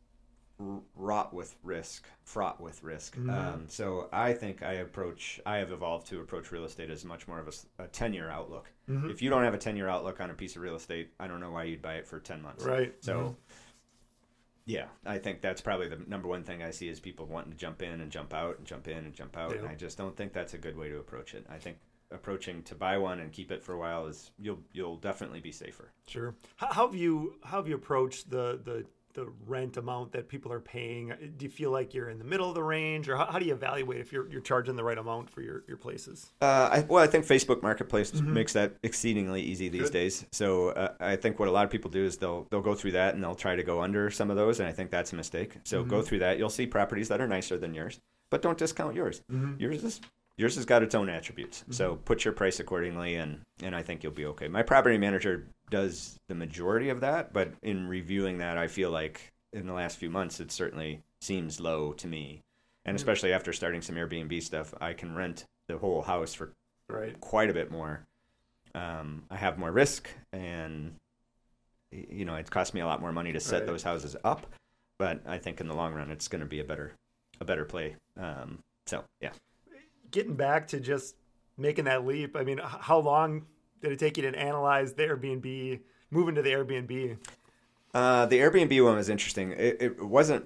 [0.96, 3.16] wrought with risk, fraught with risk.
[3.16, 3.30] Mm-hmm.
[3.30, 7.28] Um, so I think I approach, I have evolved to approach real estate as much
[7.30, 8.70] more of a ten-year outlook.
[8.90, 9.10] Mm-hmm.
[9.10, 11.40] If you don't have a ten-year outlook on a piece of real estate, I don't
[11.40, 12.66] know why you'd buy it for ten months.
[12.66, 12.94] Right.
[13.00, 13.38] So.
[14.66, 17.58] Yeah, I think that's probably the number one thing I see is people wanting to
[17.58, 19.56] jump in and jump out and jump in and jump out.
[19.56, 21.46] And I just don't think that's a good way to approach it.
[21.50, 21.78] I think
[22.12, 25.52] approaching to buy one and keep it for a while is you'll you'll definitely be
[25.52, 25.92] safer.
[26.08, 26.36] Sure.
[26.58, 30.52] How, how have you how have you approached the the the rent amount that people
[30.52, 31.14] are paying?
[31.38, 33.46] Do you feel like you're in the middle of the range, or how, how do
[33.46, 36.32] you evaluate if you're you're charging the right amount for your your places?
[36.42, 39.94] Uh, I, well, I think Facebook Marketplace makes that exceedingly easy these Good.
[39.94, 40.26] days.
[40.32, 42.94] So uh, I think what a lot of people do is they'll they'll go through
[42.94, 45.16] that and they'll try to go under some of those, and I think that's a
[45.16, 45.58] mistake.
[45.64, 46.38] So go through that.
[46.38, 48.00] You'll see properties that are nicer than yours,
[48.30, 49.22] but don't discount yours.
[49.58, 50.02] Yours is
[50.38, 51.64] yours has got its own attributes.
[51.70, 54.48] So put your price accordingly, and and I think you'll be okay.
[54.48, 59.32] My property manager does the majority of that, but in reviewing that, I feel like
[59.54, 62.42] in the last few months, it certainly seems low to me.
[62.86, 66.52] And especially after starting some Airbnb stuff, I can rent the whole house for
[66.90, 67.20] Right.
[67.22, 68.06] quite a bit more.
[68.76, 70.96] Um, I have more risk, and
[71.92, 73.68] you know, it costs me a lot more money to set Right.
[73.68, 74.48] those houses up.
[74.98, 76.94] But I think in the long run, it's going to be a better,
[77.40, 77.96] a better play.
[78.18, 79.32] Um, so yeah,
[80.12, 81.16] Getting back to just
[81.58, 82.36] making that leap.
[82.36, 83.46] I mean, how long
[83.82, 85.80] did it take you to analyze the Airbnb,
[86.12, 87.18] move into the Airbnb?
[87.94, 89.52] uh, the Airbnb one was interesting.
[89.52, 90.46] It, it wasn't.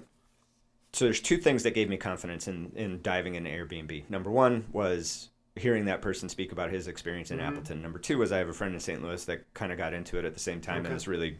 [0.92, 4.08] So there's two things that gave me confidence in in diving into Airbnb.
[4.08, 7.46] Number one was hearing that person speak about his experience in Mhm.
[7.46, 7.82] Appleton.
[7.82, 9.02] Number two was I have a friend in St.
[9.02, 10.86] Louis that kind of got into it at the same time Okay.
[10.86, 11.38] and has really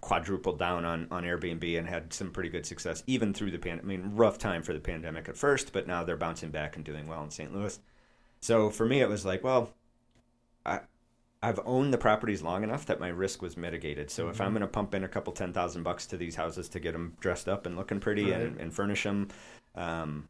[0.00, 3.84] quadrupled down on, on Airbnb and had some pretty good success even through the pandemic.
[3.84, 6.84] I mean, rough time for the pandemic at first, but now they're bouncing back and
[6.84, 7.52] doing well in St.
[7.54, 7.78] Louis.
[8.40, 9.72] So for me, it was like, well,
[11.42, 14.10] I've owned the properties long enough that my risk was mitigated.
[14.10, 16.68] So if I'm going to pump in a couple ten thousand bucks to these houses
[16.70, 18.60] to get them dressed up and looking pretty and, Right.
[18.60, 19.28] and furnish them,
[19.76, 20.28] um,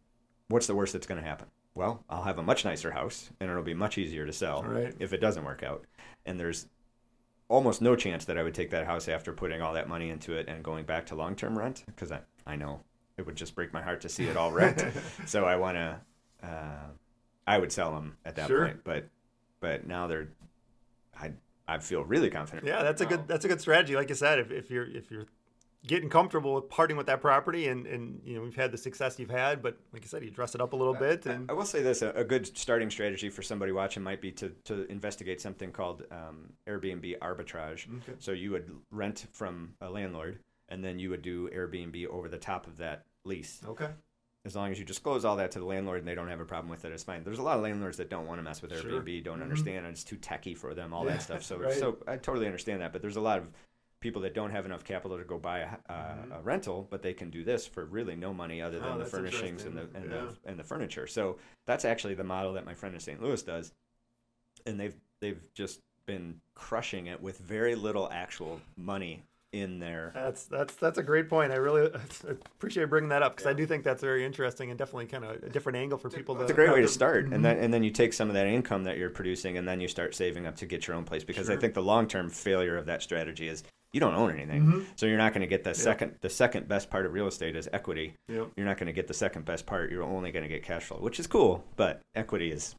[0.48, 1.48] what's the worst that's going to happen?
[1.74, 4.94] Well, I'll have a much nicer house and it'll be much easier to sell Right.
[4.98, 5.84] if it doesn't work out.
[6.26, 6.66] And there's
[7.48, 10.34] almost no chance that I would take that house after putting all that money into
[10.34, 12.80] it and going back to long term rent because I, I know
[13.16, 14.84] it would just break my heart to see it all wrecked.
[15.26, 16.00] so I want to,
[16.46, 16.86] uh,
[17.46, 18.66] I would sell them at that Sure.
[18.66, 18.80] point.
[18.84, 19.08] But
[19.60, 20.28] but now they're,
[21.20, 21.32] I
[21.66, 22.66] I feel really confident.
[22.66, 23.94] Yeah, that's a good that's a good strategy.
[23.96, 25.26] Like I said, if, if you're if you're
[25.86, 29.18] getting comfortable with parting with that property and and you know we've had the success
[29.18, 31.54] you've had, but like I said, you dress it up a little bit and I
[31.54, 34.90] will say this: a, a good starting strategy for somebody watching might be to, to
[34.90, 37.86] investigate something called um, Airbnb arbitrage.
[37.98, 38.14] Okay.
[38.18, 42.38] So you would rent from a landlord, and then you would do Airbnb over the
[42.38, 43.60] top of that lease.
[43.66, 43.88] okay.
[44.48, 46.44] As long as you disclose all that to the landlord and they don't have a
[46.46, 47.22] problem with it, it's fine.
[47.22, 48.90] There's a lot of landlords that don't want to mess with Sure.
[49.02, 49.42] Airbnb, don't Mhm.
[49.42, 51.42] understand, and it's too techy for them, all Yeah, that stuff.
[51.42, 51.70] So, right.
[51.70, 52.90] so I totally understand that.
[52.94, 53.52] But there's a lot of
[54.00, 56.38] people that don't have enough capital to go buy a, uh, Mhm.
[56.38, 59.04] a rental, but they can do this for really no money other than Oh, the
[59.04, 60.32] furnishings and the and Yeah.
[60.42, 61.06] the and the furniture.
[61.06, 63.20] So that's actually the model that my friend in St.
[63.22, 63.74] Louis does,
[64.64, 70.12] and they've they've just been crushing it with very little actual money in there.
[70.14, 71.52] That's that's that's a great point.
[71.52, 71.90] I really
[72.28, 75.42] appreciate bringing that up because I do think that's very interesting and definitely kind of
[75.42, 76.36] a different angle for people.
[76.40, 77.34] It's to a great way to to- start, Mhm.
[77.34, 79.80] and then and then you take some of that income that you're producing, and then
[79.80, 81.24] you start saving up to get your own place.
[81.24, 84.62] Because I think the long term failure of that strategy is you don't own anything,
[84.66, 84.84] Mhm.
[84.96, 87.56] so you're not going to get the second the second best part of real estate
[87.56, 88.14] is equity.
[88.28, 88.48] Yep.
[88.56, 89.90] You're not going to get the second best part.
[89.90, 92.74] You're only going to get cash flow, which is cool, but equity is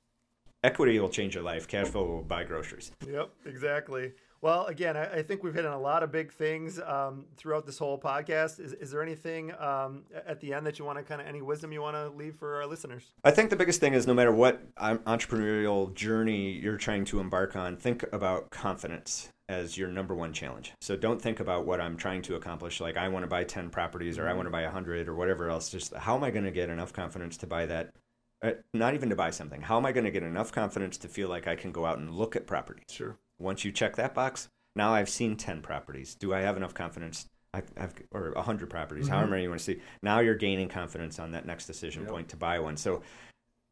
[0.63, 1.67] equity will change your life.
[1.67, 2.91] Cash flow will buy groceries.
[3.09, 4.11] Yep, exactly.
[4.41, 7.65] Well, again, I, I, think we've hit on a lot of big things um, throughout
[7.65, 8.59] this whole podcast.
[8.59, 11.41] Is, is there anything um, at the end that you want to kind of any
[11.41, 13.11] wisdom you want to leave for our listeners?
[13.23, 17.57] I think the biggest thing is no matter what entrepreneurial journey you're trying to embark
[17.57, 20.73] on, think about confidence as your number one challenge.
[20.79, 23.71] So don't think about what I'm trying to accomplish, like I want to buy 10
[23.71, 25.69] properties or I want to buy 100 or whatever else.
[25.69, 27.93] Just how am I going to get enough confidence to buy that?
[28.41, 29.61] Uh, not even to buy something.
[29.61, 31.97] How am I going to get enough confidence to feel like I can go out
[31.97, 32.85] and look at properties?
[32.89, 33.17] Sure.
[33.39, 36.15] Once you check that box, now I've seen 10 properties.
[36.15, 37.27] Do I have enough confidence?
[37.53, 39.13] I, have or 100 properties, mm-hmm.
[39.13, 39.81] however many you want to see.
[40.03, 42.11] Now you're gaining confidence on that next decision yep.
[42.11, 42.77] point to buy one.
[42.77, 43.01] So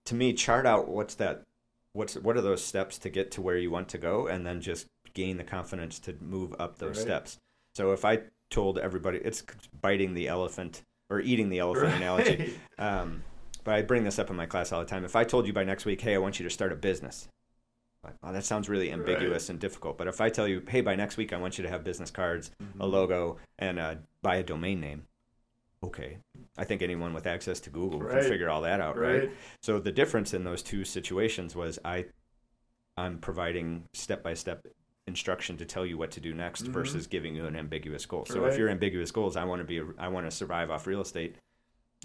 [0.05, 1.43] to me, chart out what's that,
[1.93, 4.61] what's, what are those steps to get to where you want to go and then
[4.61, 7.05] just gain the confidence to move up those right.
[7.05, 7.37] steps.
[7.75, 9.43] So if I told everybody, it's
[9.81, 11.97] biting the elephant or eating the elephant right.
[11.97, 12.53] analogy.
[12.79, 13.23] Um,
[13.63, 15.03] but I bring this up in my class all the time.
[15.03, 17.27] If I told you by next week, hey, I want you to start a business,
[18.07, 19.49] like, oh, that sounds really ambiguous right.
[19.51, 19.97] and difficult.
[19.97, 22.09] But if I tell you, hey, by next week, I want you to have business
[22.09, 22.81] cards, mm-hmm.
[22.81, 25.03] a logo, and uh, buy a domain name,
[25.83, 26.17] okay.
[26.57, 28.21] I think anyone with access to Google right.
[28.21, 29.19] can figure all that out, right.
[29.19, 29.31] right?
[29.61, 32.05] So the difference in those two situations was I,
[32.95, 34.65] I'm providing step by step
[35.05, 36.73] instruction to tell you what to do next mm-hmm.
[36.73, 38.25] versus giving you an ambiguous goal.
[38.25, 40.69] So if your ambiguous goal is I want to be a, I want to survive
[40.71, 41.35] off real estate,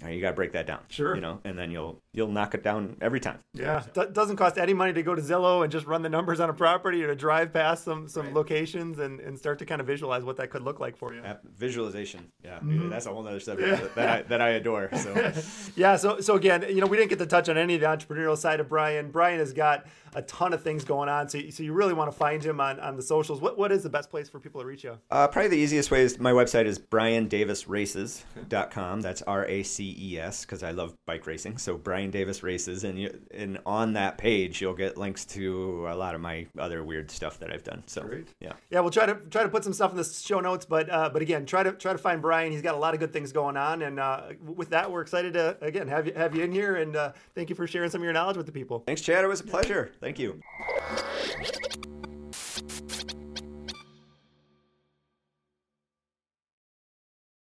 [0.07, 0.81] you got to break that down.
[0.89, 1.15] Sure.
[1.15, 3.39] You know, and then you'll you'll knock it down every time.
[3.53, 3.83] Yeah.
[3.93, 4.05] So.
[4.05, 6.53] doesn't cost any money to go to Zillow and just run the numbers on a
[6.53, 8.35] property or to drive past some some right.
[8.35, 11.21] locations and, and start to kind of visualize what that could look like for you.
[11.21, 12.31] Uh, visualization.
[12.43, 12.59] Yeah.
[12.59, 12.89] Mm-hmm.
[12.89, 13.75] That's a whole other subject yeah.
[13.75, 14.89] that, that, I that I adore.
[14.95, 15.33] So
[15.75, 17.87] Yeah, so so again, you know, we didn't get to touch on any of the
[17.87, 19.09] entrepreneurial side of Brian.
[19.11, 19.85] Brian has got
[20.15, 21.27] a ton of things going on.
[21.29, 23.41] So, so you really want to find him on, on the socials.
[23.41, 24.99] What what is the best place for people to reach you?
[25.09, 29.01] Uh, probably the easiest way is my website is briandavisraces.com.
[29.01, 31.57] That's R A C E S because I love bike racing.
[31.57, 35.95] So Brian Davis Races, and you, and on that page you'll get links to a
[35.95, 37.83] lot of my other weird stuff that I've done.
[37.85, 38.27] So Great.
[38.41, 40.65] yeah, yeah, we'll try to try to put some stuff in the show notes.
[40.65, 42.51] But uh, but again, try to try to find Brian.
[42.51, 45.33] He's got a lot of good things going on, and uh, with that, we're excited
[45.33, 48.01] to again have you have you in here, and uh, thank you for sharing some
[48.01, 48.83] of your knowledge with the people.
[48.85, 49.23] Thanks, Chad.
[49.23, 49.93] It was a pleasure.
[50.01, 50.41] Thank you.